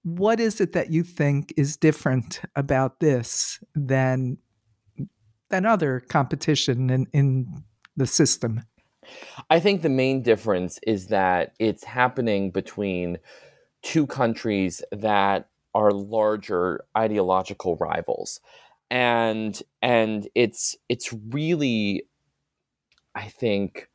What 0.03 0.39
is 0.39 0.61
it 0.61 0.73
that 0.73 0.91
you 0.91 1.03
think 1.03 1.53
is 1.57 1.77
different 1.77 2.41
about 2.55 2.99
this 2.99 3.59
than 3.73 4.37
than 5.49 5.65
other 5.65 5.99
competition 5.99 6.89
in, 6.89 7.07
in 7.13 7.63
the 7.95 8.07
system? 8.07 8.61
I 9.49 9.59
think 9.59 9.81
the 9.81 9.89
main 9.89 10.21
difference 10.21 10.79
is 10.85 11.07
that 11.07 11.53
it's 11.59 11.83
happening 11.83 12.49
between 12.49 13.17
two 13.83 14.07
countries 14.07 14.81
that 14.91 15.49
are 15.75 15.91
larger 15.91 16.85
ideological 16.97 17.75
rivals 17.75 18.39
and 18.91 19.61
and 19.81 20.29
it's 20.35 20.75
it's 20.89 21.13
really 21.31 22.03
i 23.15 23.27
think 23.27 23.89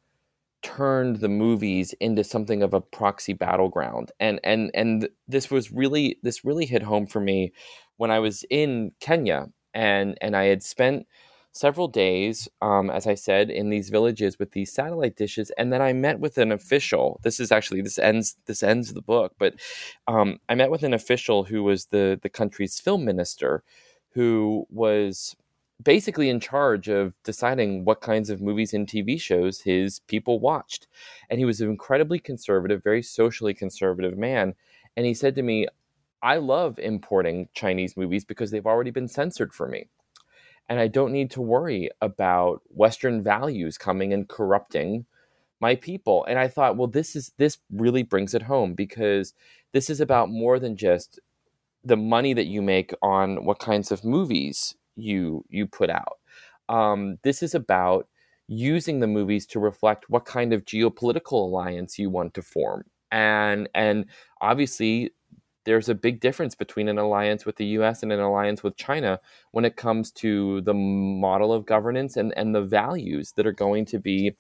turned 0.63 1.17
the 1.17 1.29
movies 1.29 1.95
into 2.01 2.23
something 2.25 2.63
of 2.63 2.75
a 2.75 2.81
proxy 2.81 3.33
battleground. 3.33 4.13
And 4.21 4.41
and 4.45 4.71
and 4.75 5.09
this 5.27 5.51
was 5.51 5.73
really 5.73 6.19
this 6.23 6.45
really 6.45 6.67
hit 6.67 6.83
home 6.83 7.07
for 7.07 7.21
me 7.21 7.53
when 7.97 8.11
i 8.11 8.19
was 8.19 8.45
in 8.51 8.93
kenya 9.01 9.47
and 9.75 10.17
and 10.21 10.37
i 10.37 10.45
had 10.45 10.63
spent 10.63 11.07
several 11.53 11.89
days 11.89 12.49
um, 12.63 12.91
as 12.91 13.07
i 13.07 13.15
said 13.15 13.51
in 13.51 13.71
these 13.71 13.91
villages 13.91 14.39
with 14.39 14.53
these 14.53 14.73
satellite 14.73 15.17
dishes 15.17 15.51
and 15.59 15.73
then 15.73 15.83
i 15.83 15.93
met 15.93 16.21
with 16.21 16.39
an 16.39 16.53
official. 16.53 17.21
This 17.25 17.41
is 17.41 17.51
actually 17.53 17.81
this 17.83 17.99
ends 17.99 18.37
this 18.47 18.63
ends 18.63 18.93
the 18.93 19.03
book 19.03 19.33
but 19.39 19.55
um, 20.07 20.39
i 20.49 20.55
met 20.55 20.71
with 20.71 20.83
an 20.83 20.95
official 20.95 21.45
who 21.45 21.63
was 21.63 21.87
the 21.87 22.19
the 22.23 22.29
country's 22.29 22.79
film 22.81 23.05
minister 23.05 23.63
who 24.13 24.67
was 24.71 25.37
basically 25.83 26.29
in 26.29 26.41
charge 26.41 26.89
of 26.89 27.15
deciding 27.23 27.85
what 27.85 28.01
kinds 28.01 28.31
of 28.31 28.41
movies 28.41 28.75
and 28.75 28.87
TV 28.87 29.21
shows 29.21 29.63
his 29.63 30.01
people 30.01 30.41
watched. 30.41 30.87
And 31.29 31.39
he 31.39 31.45
was 31.45 31.61
an 31.61 31.71
incredibly 31.71 32.19
conservative, 32.19 32.83
very 32.83 33.03
socially 33.03 33.55
conservative 33.55 34.19
man. 34.19 34.55
And 34.97 35.07
he 35.07 35.15
said 35.15 35.35
to 35.37 35.43
me, 35.43 35.69
I 36.23 36.37
love 36.37 36.79
importing 36.79 37.49
Chinese 37.55 37.97
movies 37.97 38.25
because 38.25 38.51
they've 38.51 38.67
already 38.67 38.91
been 38.91 39.09
censored 39.09 39.55
for 39.55 39.67
me. 39.67 39.89
And 40.69 40.79
I 40.79 40.87
don't 40.87 41.13
need 41.13 41.31
to 41.33 41.41
worry 41.41 41.91
about 42.01 42.63
Western 42.69 43.23
values 43.23 43.79
coming 43.79 44.13
and 44.13 44.29
corrupting 44.29 45.07
my 45.61 45.75
people. 45.75 46.25
And 46.27 46.39
I 46.39 46.49
thought, 46.49 46.77
well, 46.77 46.87
this 46.87 47.17
is 47.17 47.33
this 47.39 47.59
really 47.73 48.03
brings 48.03 48.35
it 48.35 48.43
home 48.43 48.75
because 48.75 49.35
this 49.73 49.91
is 49.91 50.01
about 50.01 50.31
more 50.31 50.59
than 50.59 50.77
just 50.77 51.19
the 51.85 51.97
money 51.97 52.35
that 52.35 52.47
you 52.47 52.63
make 52.63 52.93
on 53.03 53.45
what 53.45 53.59
kinds 53.59 53.91
of 53.91 54.05
movies 54.05 54.75
you 54.97 55.45
you 55.49 55.67
put 55.67 55.91
out. 55.91 56.19
Um, 56.69 57.19
this 57.23 57.43
is 57.43 57.55
about 57.55 58.09
using 58.49 59.01
the 59.01 59.07
movies 59.07 59.47
to 59.47 59.61
reflect 59.61 60.11
what 60.11 60.25
kind 60.25 60.53
of 60.53 60.65
geopolitical 60.65 61.33
alliance 61.33 61.99
you 61.99 62.11
want 62.11 62.35
to 62.35 62.43
form, 62.43 62.85
and 63.11 63.69
and 63.75 64.07
obviously 64.41 65.13
there's 65.65 65.89
a 65.89 65.95
big 65.95 66.21
difference 66.21 66.55
between 66.55 66.89
an 66.89 66.99
alliance 66.99 67.45
with 67.45 67.57
the 67.57 67.67
U.S. 67.67 68.03
and 68.03 68.13
an 68.13 68.21
alliance 68.21 68.63
with 68.63 68.77
China 68.77 69.21
when 69.53 69.65
it 69.65 69.77
comes 69.77 70.11
to 70.11 70.63
the 70.63 70.75
model 70.75 71.53
of 71.53 71.67
governance 71.67 72.17
and 72.17 72.33
and 72.37 72.55
the 72.55 72.63
values 72.63 73.33
that 73.33 73.47
are 73.47 73.53
going 73.53 73.85
to 73.87 73.99
be 73.99 74.37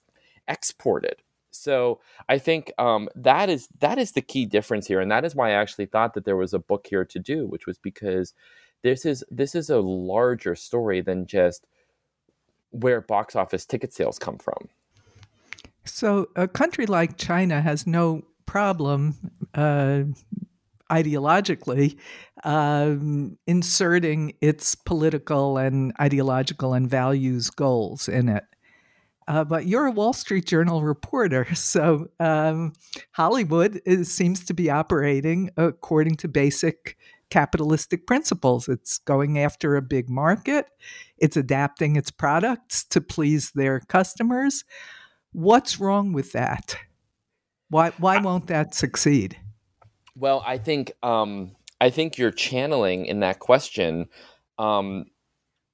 exported 0.49 1.23
so 1.51 2.01
I 2.29 2.39
think 2.39 2.73
um, 2.79 3.09
that 3.15 3.49
is 3.49 3.69
that 3.81 3.99
is 3.99 4.13
the 4.13 4.23
key 4.23 4.47
difference 4.47 4.87
here, 4.87 5.01
and 5.01 5.11
that 5.11 5.25
is 5.25 5.35
why 5.35 5.51
I 5.51 5.55
actually 5.55 5.87
thought 5.87 6.15
that 6.15 6.25
there 6.25 6.37
was 6.37 6.55
a 6.55 6.59
book 6.59 6.87
here 6.89 7.05
to 7.05 7.19
do, 7.19 7.47
which 7.47 7.67
was 7.67 7.79
because 7.79 8.35
this 8.83 9.05
is 9.05 9.25
this 9.31 9.55
is 9.55 9.71
a 9.71 9.81
larger 9.81 10.55
story 10.55 11.01
than 11.01 11.27
just 11.27 11.67
where 12.71 13.01
box 13.01 13.35
office 13.35 13.67
ticket 13.67 13.93
sales 13.93 14.19
come 14.19 14.39
from. 14.39 14.69
So 15.85 16.29
a 16.37 16.47
country 16.47 16.87
like 16.87 17.17
China 17.17 17.61
has 17.61 17.87
no 17.87 18.23
problem 18.47 19.33
uh, 19.55 20.03
ideologically 20.91 21.99
um, 22.45 23.39
inserting 23.47 24.35
its 24.41 24.75
political 24.75 25.57
and 25.59 25.93
ideological 26.01 26.75
and 26.75 26.89
values 26.89 27.51
goals 27.51 28.09
in 28.09 28.29
it. 28.29 28.45
Uh, 29.31 29.45
but 29.45 29.65
you're 29.65 29.87
a 29.87 29.93
Wall 29.93 30.13
Street 30.13 30.45
Journal 30.45 30.83
reporter, 30.83 31.47
so 31.55 32.09
um, 32.19 32.73
Hollywood 33.13 33.81
is, 33.87 34.13
seems 34.13 34.45
to 34.47 34.55
be 34.55 34.69
operating 34.69 35.51
according 35.57 36.17
to 36.17 36.27
basic 36.27 36.97
capitalistic 37.31 38.09
principles. 38.09 38.69
It's 38.69 38.99
going 38.99 39.39
after 39.39 39.77
a 39.77 39.83
big 39.83 40.11
market, 40.11 40.67
it's 41.17 41.37
adapting 41.37 41.95
its 41.95 42.11
products 42.11 42.83
to 42.87 43.01
please 43.01 43.53
their 43.53 43.79
customers. 43.79 44.65
What's 45.31 45.79
wrong 45.79 46.13
with 46.13 46.33
that? 46.33 46.77
Why 47.69 47.91
why 47.99 48.19
won't 48.19 48.49
that 48.49 48.75
succeed? 48.75 49.39
Well, 50.17 50.43
I 50.45 50.59
think 50.59 50.91
um, 51.05 51.55
I 51.81 51.91
think 51.91 52.19
you're 52.19 52.33
channeling 52.33 53.07
in 53.07 53.21
that 53.21 53.39
question 53.39 54.09
um, 54.59 55.05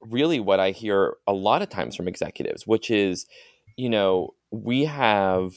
really 0.09 0.41
what 0.41 0.61
I 0.61 0.71
hear 0.71 1.17
a 1.27 1.33
lot 1.33 1.63
of 1.63 1.69
times 1.69 1.97
from 1.97 2.09
executives, 2.09 2.67
which 2.67 2.91
is, 2.91 3.27
you 3.77 3.89
know, 3.89 4.35
we 4.51 4.85
have 4.85 5.55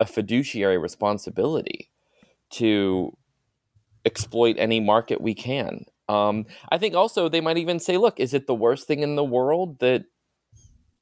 a 0.00 0.06
fiduciary 0.06 0.78
responsibility 0.78 1.90
to 2.50 3.16
exploit 4.04 4.56
any 4.58 4.80
market 4.80 5.20
we 5.20 5.34
can. 5.34 5.84
Um, 6.08 6.46
I 6.70 6.78
think 6.78 6.94
also 6.94 7.28
they 7.28 7.40
might 7.40 7.58
even 7.58 7.80
say, 7.80 7.96
look, 7.96 8.20
is 8.20 8.34
it 8.34 8.46
the 8.46 8.54
worst 8.54 8.86
thing 8.86 9.00
in 9.00 9.16
the 9.16 9.24
world 9.24 9.80
that, 9.80 10.04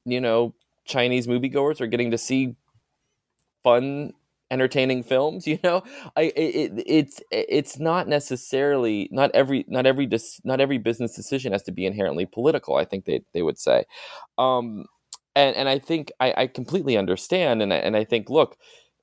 you 0.05 0.19
know, 0.19 0.55
Chinese 0.85 1.27
moviegoers 1.27 1.81
are 1.81 1.87
getting 1.87 2.11
to 2.11 2.17
see 2.17 2.55
fun 3.63 4.13
entertaining 4.51 5.03
films 5.03 5.47
you 5.47 5.59
know? 5.63 5.83
I 6.15 6.23
it, 6.35 6.83
it's 6.85 7.21
it's 7.31 7.79
not 7.79 8.07
necessarily 8.07 9.09
not 9.11 9.31
every 9.33 9.65
not 9.67 9.85
every 9.85 10.07
not 10.43 10.61
every 10.61 10.77
business 10.77 11.15
decision 11.15 11.51
has 11.53 11.63
to 11.63 11.71
be 11.71 11.85
inherently 11.85 12.25
political 12.25 12.75
i 12.75 12.85
think 12.85 13.05
they 13.05 13.21
they 13.33 13.41
would 13.41 13.57
say. 13.59 13.85
Um 14.37 14.85
and 15.35 15.55
and 15.55 15.69
i 15.69 15.79
think 15.79 16.11
i 16.19 16.33
i 16.37 16.47
completely 16.47 16.97
understand 16.97 17.61
and 17.61 17.73
I, 17.73 17.77
and 17.77 17.95
i 17.95 18.03
think 18.03 18.29
look 18.29 18.57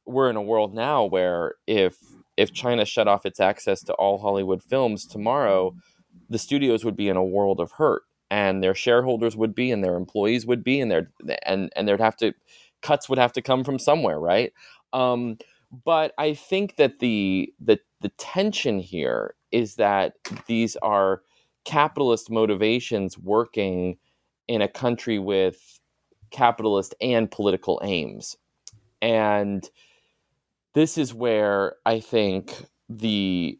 we're 0.06 0.30
in 0.30 0.36
a 0.36 0.42
world 0.42 0.74
now 0.74 1.04
where 1.04 1.54
if 1.66 1.96
if 2.36 2.52
china 2.52 2.84
shut 2.84 3.08
off 3.08 3.26
its 3.26 3.40
access 3.40 3.82
to 3.84 3.92
all 3.94 4.18
hollywood 4.18 4.62
films 4.62 5.06
tomorrow 5.06 5.74
the 6.30 6.38
studios 6.38 6.84
would 6.84 6.96
be 6.96 7.08
in 7.08 7.16
a 7.16 7.24
world 7.24 7.60
of 7.60 7.72
hurt 7.72 8.02
and 8.30 8.62
their 8.62 8.74
shareholders 8.74 9.36
would 9.36 9.54
be 9.54 9.70
and 9.70 9.84
their 9.84 9.96
employees 9.96 10.46
would 10.46 10.64
be 10.64 10.80
and 10.80 10.90
their 10.90 11.10
and 11.44 11.70
and 11.76 11.86
there'd 11.88 12.00
have 12.00 12.16
to 12.16 12.32
cuts 12.82 13.08
would 13.08 13.18
have 13.18 13.32
to 13.32 13.42
come 13.42 13.62
from 13.64 13.78
somewhere 13.78 14.18
right 14.18 14.52
um, 14.92 15.38
but 15.84 16.12
I 16.18 16.34
think 16.34 16.76
that 16.76 16.98
the 16.98 17.52
the 17.60 17.78
the 18.00 18.10
tension 18.10 18.78
here 18.78 19.34
is 19.52 19.76
that 19.76 20.14
these 20.46 20.76
are 20.76 21.22
capitalist 21.64 22.30
motivations 22.30 23.18
working 23.18 23.96
in 24.48 24.60
a 24.62 24.68
country 24.68 25.18
with 25.18 25.80
capitalist 26.30 26.94
and 27.00 27.30
political 27.30 27.80
aims. 27.84 28.36
And 29.00 29.68
this 30.74 30.98
is 30.98 31.14
where 31.14 31.76
I 31.86 32.00
think 32.00 32.66
the 32.88 33.58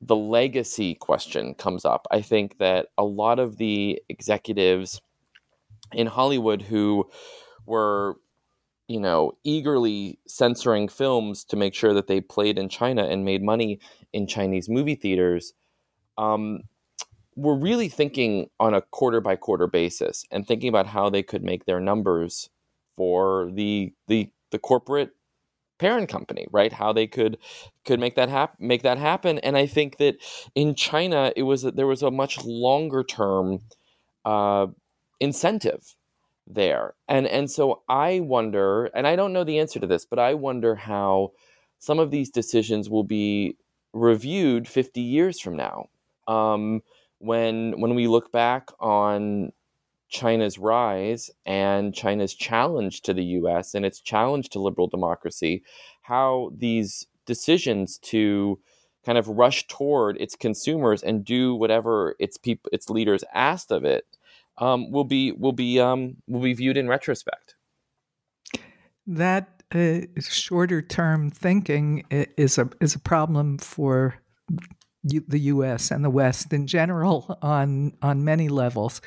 the 0.00 0.16
legacy 0.16 0.94
question 0.94 1.54
comes 1.54 1.84
up. 1.84 2.06
I 2.10 2.22
think 2.22 2.58
that 2.58 2.88
a 2.96 3.04
lot 3.04 3.38
of 3.38 3.58
the 3.58 4.00
executives 4.08 5.00
in 5.92 6.06
Hollywood 6.06 6.62
who 6.62 7.08
were 7.66 8.16
you 8.90 9.00
know 9.00 9.32
eagerly 9.44 10.18
censoring 10.26 10.88
films 10.88 11.44
to 11.44 11.56
make 11.56 11.74
sure 11.74 11.94
that 11.94 12.08
they 12.08 12.20
played 12.20 12.58
in 12.58 12.68
China 12.68 13.04
and 13.04 13.24
made 13.24 13.42
money 13.42 13.78
in 14.12 14.26
Chinese 14.26 14.68
movie 14.68 14.96
theaters 14.96 15.54
um, 16.18 16.62
were 17.36 17.56
really 17.56 17.88
thinking 17.88 18.50
on 18.58 18.74
a 18.74 18.82
quarter 18.82 19.20
by 19.20 19.36
quarter 19.36 19.68
basis 19.68 20.24
and 20.32 20.46
thinking 20.46 20.68
about 20.68 20.88
how 20.88 21.08
they 21.08 21.22
could 21.22 21.44
make 21.44 21.66
their 21.66 21.80
numbers 21.80 22.50
for 22.96 23.50
the 23.54 23.94
the 24.08 24.30
the 24.50 24.58
corporate 24.58 25.12
parent 25.78 26.08
company 26.08 26.46
right? 26.50 26.72
How 26.72 26.92
they 26.92 27.06
could 27.06 27.38
could 27.84 28.00
make 28.00 28.16
that 28.16 28.28
happen 28.28 28.66
make 28.66 28.82
that 28.82 28.98
happen. 28.98 29.38
And 29.40 29.56
i 29.56 29.66
think 29.66 29.98
that 29.98 30.16
in 30.56 30.74
china 30.74 31.32
it 31.36 31.44
was 31.44 31.62
there 31.62 31.86
was 31.86 32.02
a 32.02 32.10
much 32.10 32.44
longer 32.44 33.04
term 33.04 33.60
uh, 34.24 34.66
incentive 35.20 35.96
there. 36.54 36.94
And 37.08 37.26
and 37.26 37.50
so 37.50 37.82
i 37.88 38.20
wonder 38.20 38.86
and 38.94 39.06
i 39.06 39.16
don't 39.16 39.32
know 39.32 39.44
the 39.44 39.58
answer 39.58 39.80
to 39.80 39.86
this 39.86 40.04
but 40.04 40.18
i 40.18 40.34
wonder 40.34 40.74
how 40.74 41.32
some 41.78 41.98
of 41.98 42.10
these 42.10 42.30
decisions 42.30 42.88
will 42.90 43.04
be 43.04 43.56
reviewed 43.92 44.68
50 44.68 45.00
years 45.00 45.40
from 45.40 45.56
now. 45.56 45.88
Um, 46.28 46.82
when 47.18 47.80
when 47.80 47.94
we 47.94 48.06
look 48.06 48.32
back 48.32 48.68
on 48.78 49.52
China's 50.08 50.58
rise 50.58 51.30
and 51.46 51.94
China's 51.94 52.34
challenge 52.34 53.02
to 53.02 53.14
the 53.14 53.24
US 53.24 53.74
and 53.74 53.84
its 53.84 54.00
challenge 54.00 54.48
to 54.50 54.60
liberal 54.60 54.88
democracy, 54.88 55.62
how 56.02 56.52
these 56.56 57.06
decisions 57.26 57.98
to 57.98 58.58
kind 59.04 59.18
of 59.18 59.28
rush 59.28 59.66
toward 59.68 60.16
its 60.20 60.36
consumers 60.36 61.02
and 61.02 61.24
do 61.24 61.54
whatever 61.54 62.16
its 62.18 62.36
people 62.36 62.70
its 62.72 62.90
leaders 62.90 63.24
asked 63.34 63.70
of 63.70 63.84
it 63.84 64.04
um, 64.60 64.90
will 64.90 65.04
be 65.04 65.32
will 65.32 65.52
be 65.52 65.80
um, 65.80 66.16
will 66.28 66.42
be 66.42 66.52
viewed 66.52 66.76
in 66.76 66.88
retrospect. 66.88 67.56
That 69.06 69.62
uh, 69.74 70.00
shorter 70.20 70.82
term 70.82 71.30
thinking 71.30 72.04
is 72.10 72.58
a 72.58 72.68
is 72.80 72.94
a 72.94 73.00
problem 73.00 73.58
for 73.58 74.16
the 75.02 75.40
U.S. 75.40 75.90
and 75.90 76.04
the 76.04 76.10
West 76.10 76.52
in 76.52 76.66
general 76.66 77.38
on 77.42 77.92
on 78.02 78.24
many 78.24 78.48
levels 78.48 79.00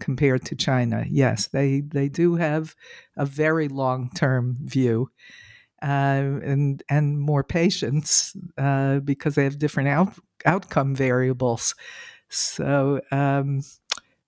compared 0.00 0.44
to 0.46 0.56
China. 0.56 1.04
Yes, 1.08 1.46
they 1.48 1.80
they 1.80 2.08
do 2.08 2.34
have 2.34 2.74
a 3.16 3.24
very 3.24 3.68
long 3.68 4.10
term 4.14 4.56
view. 4.60 5.10
Uh, 5.82 6.40
and 6.42 6.82
and 6.88 7.20
more 7.20 7.44
patience 7.44 8.34
uh, 8.56 8.98
because 9.00 9.34
they 9.34 9.44
have 9.44 9.58
different 9.58 9.90
out, 9.90 10.14
outcome 10.46 10.94
variables. 10.94 11.74
So 12.30 13.02
um, 13.12 13.60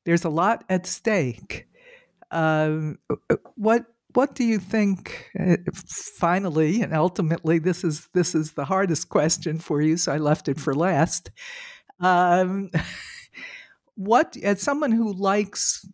there's 0.09 0.25
a 0.25 0.31
lot 0.31 0.65
at 0.71 0.87
stake. 0.87 1.67
Um, 2.31 2.99
what 3.57 3.85
what 4.15 4.35
do 4.35 4.43
you 4.43 4.59
think? 4.59 5.31
Uh, 5.39 5.59
finally, 6.17 6.81
and 6.81 6.95
ultimately, 6.95 7.59
this 7.59 7.85
is 7.85 8.09
this 8.15 8.35
is 8.35 8.53
the 8.53 8.65
hardest 8.65 9.11
question 9.11 9.59
for 9.59 9.83
you, 9.83 9.99
so 9.99 10.11
I 10.13 10.17
left 10.17 10.49
it 10.49 10.59
for 10.59 10.75
last. 10.75 11.31
Um, 12.01 12.71
what, 13.97 14.35
as 14.43 14.63
someone 14.63 14.93
who 14.93 15.13
likes 15.13 15.87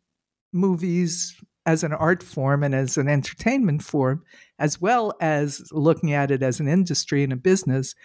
movies 0.53 1.35
as 1.67 1.83
an 1.83 1.93
art 1.93 2.23
form 2.23 2.63
and 2.63 2.73
as 2.73 2.97
an 2.97 3.09
entertainment 3.09 3.83
form, 3.83 4.23
as 4.61 4.81
well 4.81 5.13
as 5.21 5.61
looking 5.73 6.13
at 6.13 6.31
it 6.31 6.41
as 6.41 6.61
an 6.61 6.69
industry 6.69 7.25
and 7.25 7.33
a 7.33 7.37
business, 7.37 7.97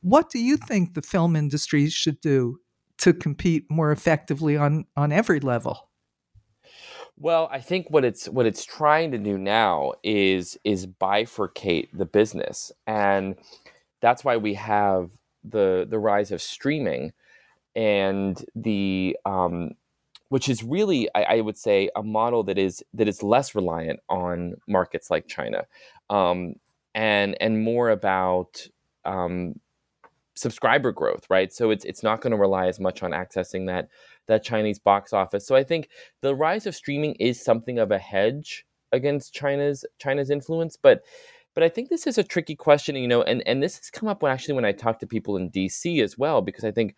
what 0.00 0.30
do 0.30 0.40
you 0.40 0.56
think 0.56 0.94
the 0.94 1.02
film 1.02 1.36
industry 1.36 1.88
should 1.90 2.20
do 2.20 2.58
to 2.98 3.12
compete 3.12 3.70
more 3.70 3.92
effectively 3.92 4.56
on 4.56 4.86
on 4.96 5.12
every 5.12 5.40
level? 5.40 5.88
Well, 7.16 7.48
I 7.52 7.60
think 7.60 7.90
what 7.90 8.04
it's 8.04 8.28
what 8.28 8.46
it's 8.46 8.64
trying 8.64 9.12
to 9.12 9.18
do 9.18 9.38
now 9.38 9.92
is 10.02 10.58
is 10.64 10.86
bifurcate 10.86 11.88
the 11.92 12.06
business, 12.06 12.72
and 12.86 13.36
that's 14.00 14.24
why 14.24 14.36
we 14.36 14.54
have 14.54 15.10
the 15.44 15.86
the 15.88 15.98
rise 15.98 16.32
of 16.32 16.42
streaming 16.42 17.12
and 17.76 18.44
the 18.54 19.16
um, 19.24 19.72
which 20.28 20.48
is 20.48 20.64
really 20.64 21.08
I, 21.14 21.22
I, 21.22 21.40
would 21.40 21.56
say 21.56 21.90
a 21.94 22.02
model 22.02 22.42
that 22.44 22.58
is 22.58 22.82
that 22.94 23.08
is 23.08 23.22
less 23.22 23.54
reliant 23.54 24.00
on 24.08 24.54
markets 24.66 25.10
like 25.10 25.28
China, 25.28 25.66
um, 26.10 26.54
and 26.94 27.36
and 27.40 27.62
more 27.62 27.90
about 27.90 28.66
um, 29.04 29.60
subscriber 30.34 30.92
growth, 30.92 31.26
right? 31.30 31.52
So 31.52 31.70
it's 31.70 31.84
it's 31.84 32.02
not 32.02 32.20
going 32.20 32.32
to 32.32 32.36
rely 32.36 32.66
as 32.66 32.80
much 32.80 33.02
on 33.02 33.12
accessing 33.12 33.66
that 33.66 33.88
that 34.26 34.44
Chinese 34.44 34.78
box 34.78 35.12
office. 35.12 35.46
So 35.46 35.54
I 35.54 35.64
think 35.64 35.88
the 36.22 36.34
rise 36.34 36.66
of 36.66 36.74
streaming 36.74 37.14
is 37.16 37.42
something 37.42 37.78
of 37.78 37.90
a 37.90 37.98
hedge 37.98 38.64
against 38.92 39.34
China's 39.34 39.84
China's 39.98 40.30
influence, 40.30 40.76
but 40.76 41.02
but 41.54 41.62
I 41.62 41.68
think 41.68 41.88
this 41.88 42.06
is 42.06 42.18
a 42.18 42.24
tricky 42.24 42.56
question, 42.56 42.96
you 42.96 43.08
know, 43.08 43.22
and 43.22 43.42
and 43.46 43.62
this 43.62 43.76
has 43.78 43.90
come 43.90 44.08
up 44.08 44.22
when 44.22 44.32
actually 44.32 44.54
when 44.54 44.64
I 44.64 44.72
talk 44.72 44.98
to 45.00 45.06
people 45.06 45.36
in 45.36 45.50
DC 45.50 46.02
as 46.02 46.18
well, 46.18 46.42
because 46.42 46.64
I 46.64 46.72
think 46.72 46.96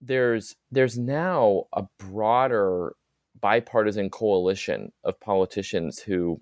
there's 0.00 0.56
there's 0.70 0.98
now 0.98 1.64
a 1.72 1.84
broader 1.98 2.94
bipartisan 3.40 4.10
coalition 4.10 4.92
of 5.04 5.18
politicians 5.20 6.00
who 6.00 6.40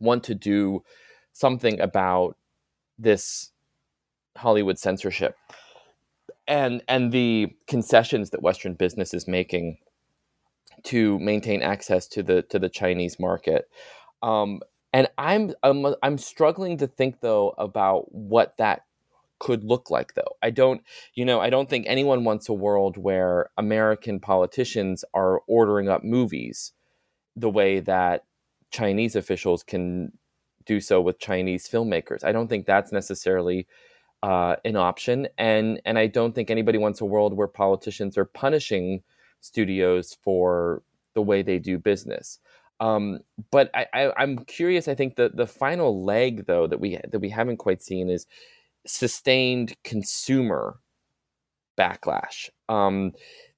want 0.00 0.24
to 0.24 0.34
do 0.34 0.82
something 1.32 1.80
about 1.80 2.36
this 2.98 3.52
Hollywood 4.36 4.78
censorship 4.78 5.36
and 6.46 6.82
and 6.88 7.12
the 7.12 7.54
concessions 7.66 8.30
that 8.30 8.42
Western 8.42 8.74
business 8.74 9.12
is 9.12 9.26
making 9.26 9.78
to 10.84 11.18
maintain 11.18 11.62
access 11.62 12.06
to 12.08 12.22
the 12.22 12.42
to 12.42 12.58
the 12.58 12.68
Chinese 12.68 13.18
market. 13.18 13.68
Um, 14.22 14.60
and 14.92 15.08
I'm, 15.18 15.52
I'm 15.62 15.94
I'm 16.02 16.18
struggling 16.18 16.78
to 16.78 16.86
think 16.86 17.20
though 17.20 17.54
about 17.58 18.12
what 18.12 18.56
that 18.58 18.82
could 19.38 19.64
look 19.64 19.90
like 19.90 20.14
though. 20.14 20.36
I 20.42 20.50
don't 20.50 20.82
you 21.14 21.24
know 21.24 21.40
I 21.40 21.50
don't 21.50 21.68
think 21.68 21.86
anyone 21.88 22.24
wants 22.24 22.48
a 22.48 22.54
world 22.54 22.96
where 22.96 23.50
American 23.58 24.20
politicians 24.20 25.04
are 25.12 25.40
ordering 25.46 25.88
up 25.88 26.04
movies 26.04 26.72
the 27.34 27.50
way 27.50 27.80
that 27.80 28.24
Chinese 28.70 29.14
officials 29.16 29.62
can 29.62 30.12
do 30.64 30.80
so 30.80 31.00
with 31.00 31.18
Chinese 31.18 31.68
filmmakers. 31.68 32.24
I 32.24 32.32
don't 32.32 32.48
think 32.48 32.66
that's 32.66 32.92
necessarily 32.92 33.66
uh, 34.26 34.56
an 34.64 34.74
option, 34.74 35.28
and 35.38 35.80
and 35.84 35.96
I 35.96 36.08
don't 36.08 36.34
think 36.34 36.50
anybody 36.50 36.78
wants 36.78 37.00
a 37.00 37.04
world 37.04 37.36
where 37.36 37.46
politicians 37.46 38.18
are 38.18 38.24
punishing 38.24 39.04
studios 39.40 40.18
for 40.20 40.82
the 41.14 41.22
way 41.22 41.42
they 41.42 41.60
do 41.60 41.78
business. 41.78 42.40
Um, 42.80 43.20
but 43.52 43.70
I, 43.72 43.86
I, 43.94 44.22
am 44.24 44.40
curious. 44.40 44.88
I 44.88 44.96
think 44.96 45.14
the 45.14 45.30
the 45.32 45.46
final 45.46 46.04
leg, 46.04 46.46
though, 46.46 46.66
that 46.66 46.80
we 46.80 46.98
that 47.08 47.20
we 47.20 47.28
haven't 47.28 47.58
quite 47.58 47.84
seen 47.84 48.10
is 48.10 48.26
sustained 48.84 49.76
consumer 49.84 50.80
backlash. 51.78 52.50
Um, 52.68 53.12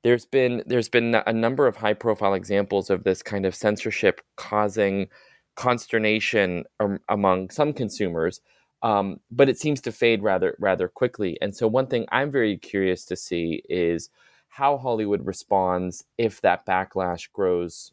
there's 0.05 0.27
been 0.27 0.64
there's 0.66 0.91
been 0.91 1.14
a 1.14 1.33
number 1.33 1.66
of 1.66 1.77
high 1.77 1.95
profile 1.95 2.35
examples 2.35 2.91
of 2.91 3.05
this 3.05 3.23
kind 3.23 3.47
of 3.47 3.55
censorship 3.55 4.21
causing 4.37 5.09
consternation 5.57 6.64
among 7.09 7.49
some 7.49 7.73
consumers 7.73 8.43
um, 8.83 9.20
but 9.31 9.49
it 9.49 9.59
seems 9.59 9.81
to 9.83 9.93
fade 9.93 10.22
rather 10.22 10.57
rather 10.59 10.89
quickly. 10.89 11.39
And 11.41 11.55
so, 11.55 11.66
one 11.66 11.87
thing 11.87 12.07
I'm 12.11 12.31
very 12.31 12.57
curious 12.57 13.05
to 13.07 13.16
see 13.16 13.62
is 13.68 14.11
how 14.49 14.79
Hollywood 14.79 15.26
responds 15.26 16.05
if 16.16 16.41
that 16.43 16.66
backlash 16.66 17.31
grows 17.33 17.93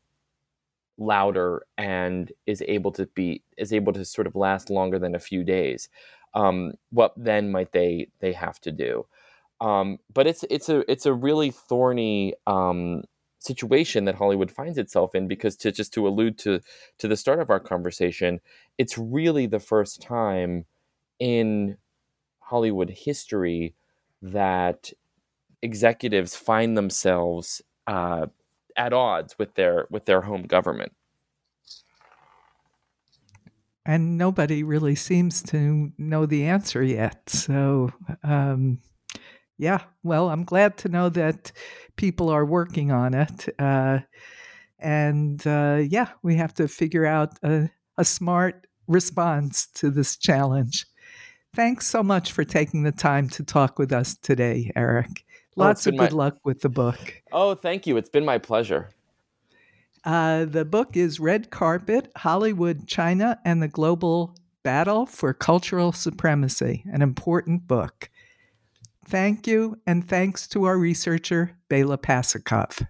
louder 0.98 1.66
and 1.78 2.32
is 2.46 2.64
able 2.68 2.92
to 2.94 3.06
be 3.08 3.42
is 3.58 3.74
able 3.74 3.94
to 3.94 4.06
sort 4.06 4.28
of 4.28 4.36
last 4.36 4.70
longer 4.70 5.00
than 5.00 5.16
a 5.16 5.20
few 5.20 5.44
days. 5.44 5.90
Um, 6.34 6.74
what 6.92 7.14
then 7.18 7.52
might 7.52 7.72
they 7.72 8.08
they 8.20 8.34
have 8.34 8.60
to 8.62 8.72
do? 8.72 9.06
Um, 9.62 10.00
but 10.14 10.28
it's 10.28 10.44
it's 10.50 10.70
a 10.70 10.90
it's 10.92 11.06
a 11.06 11.14
really 11.14 11.52
thorny 11.52 12.36
um, 12.48 13.04
situation 13.40 14.06
that 14.06 14.16
Hollywood 14.16 14.52
finds 14.52 14.78
itself 14.78 15.16
in 15.16 15.28
because 15.28 15.56
to 15.58 15.72
just 15.72 15.94
to 15.94 16.08
allude 16.08 16.38
to 16.40 16.62
to 17.00 17.08
the 17.08 17.18
start 17.18 17.40
of 17.40 17.50
our 17.50 17.60
conversation, 17.60 18.40
it's 18.78 18.98
really 18.98 19.48
the 19.48 19.60
first 19.60 20.02
time 20.02 20.66
in 21.20 21.78
Hollywood 22.40 22.90
history 22.90 23.76
that 24.22 24.92
executives 25.62 26.36
find 26.36 26.78
themselves 26.78 27.62
uh, 27.88 28.28
at 28.78 28.94
odds 28.94 29.38
with 29.40 29.56
their 29.56 29.88
with 29.90 30.06
their 30.06 30.22
home 30.22 30.44
government. 30.44 30.94
and 33.86 34.18
nobody 34.18 34.64
really 34.64 34.96
seems 34.96 35.44
to 35.44 35.92
know 35.98 36.26
the 36.26 36.46
answer 36.46 36.82
yet. 36.82 37.30
So, 37.30 37.92
um, 38.24 38.80
yeah, 39.58 39.84
well, 40.04 40.30
I'm 40.30 40.44
glad 40.44 40.78
to 40.80 40.90
know 40.90 41.10
that 41.10 41.52
people 41.96 42.30
are 42.30 42.46
working 42.46 42.92
on 42.92 43.14
it. 43.14 43.48
Uh, 43.60 44.00
and 44.80 45.46
uh, 45.46 45.84
yeah, 45.88 46.10
we 46.24 46.36
have 46.36 46.54
to 46.56 46.68
figure 46.68 47.06
out 47.06 47.38
a, 47.44 47.70
a 47.98 48.04
smart 48.04 48.68
response 48.88 49.68
to 49.76 49.92
this 49.92 50.18
challenge. 50.18 50.86
Thanks 51.56 51.88
so 51.88 52.04
much 52.04 52.34
for 52.34 52.44
taking 52.44 52.84
the 52.84 52.92
time 52.92 53.30
to 53.30 53.44
talk 53.44 53.80
with 53.80 53.94
us 53.94 54.18
today, 54.18 54.74
Erich. 54.76 55.26
Oh, 55.56 55.62
Lots 55.62 55.88
oh, 55.88 55.92
of 55.92 55.98
good 55.98 56.12
my... 56.12 56.18
luck 56.18 56.38
with 56.44 56.60
the 56.60 56.68
book. 56.68 57.24
Oh, 57.32 57.56
thank 57.56 57.88
you. 57.88 57.96
It's 57.96 58.10
been 58.10 58.26
my 58.26 58.40
pleasure. 58.40 58.90
Uh, 60.04 60.44
the 60.44 60.66
book 60.66 60.98
is 60.98 61.18
Red 61.18 61.52
Carpet 61.52 62.12
Hollywood, 62.18 62.88
China, 62.88 63.40
and 63.46 63.64
the 63.64 63.70
Global 63.70 64.36
Battle 64.64 65.06
for 65.06 65.34
Cultural 65.34 65.94
Supremacy, 65.94 66.84
an 66.92 67.02
important 67.02 67.68
book. 67.68 68.10
Thank 69.06 69.48
you, 69.48 69.80
and 69.88 70.06
thanks 70.06 70.50
to 70.50 70.66
our 70.66 70.78
researcher, 70.78 71.58
Bela 71.70 71.98
Pasikov. 71.98 72.86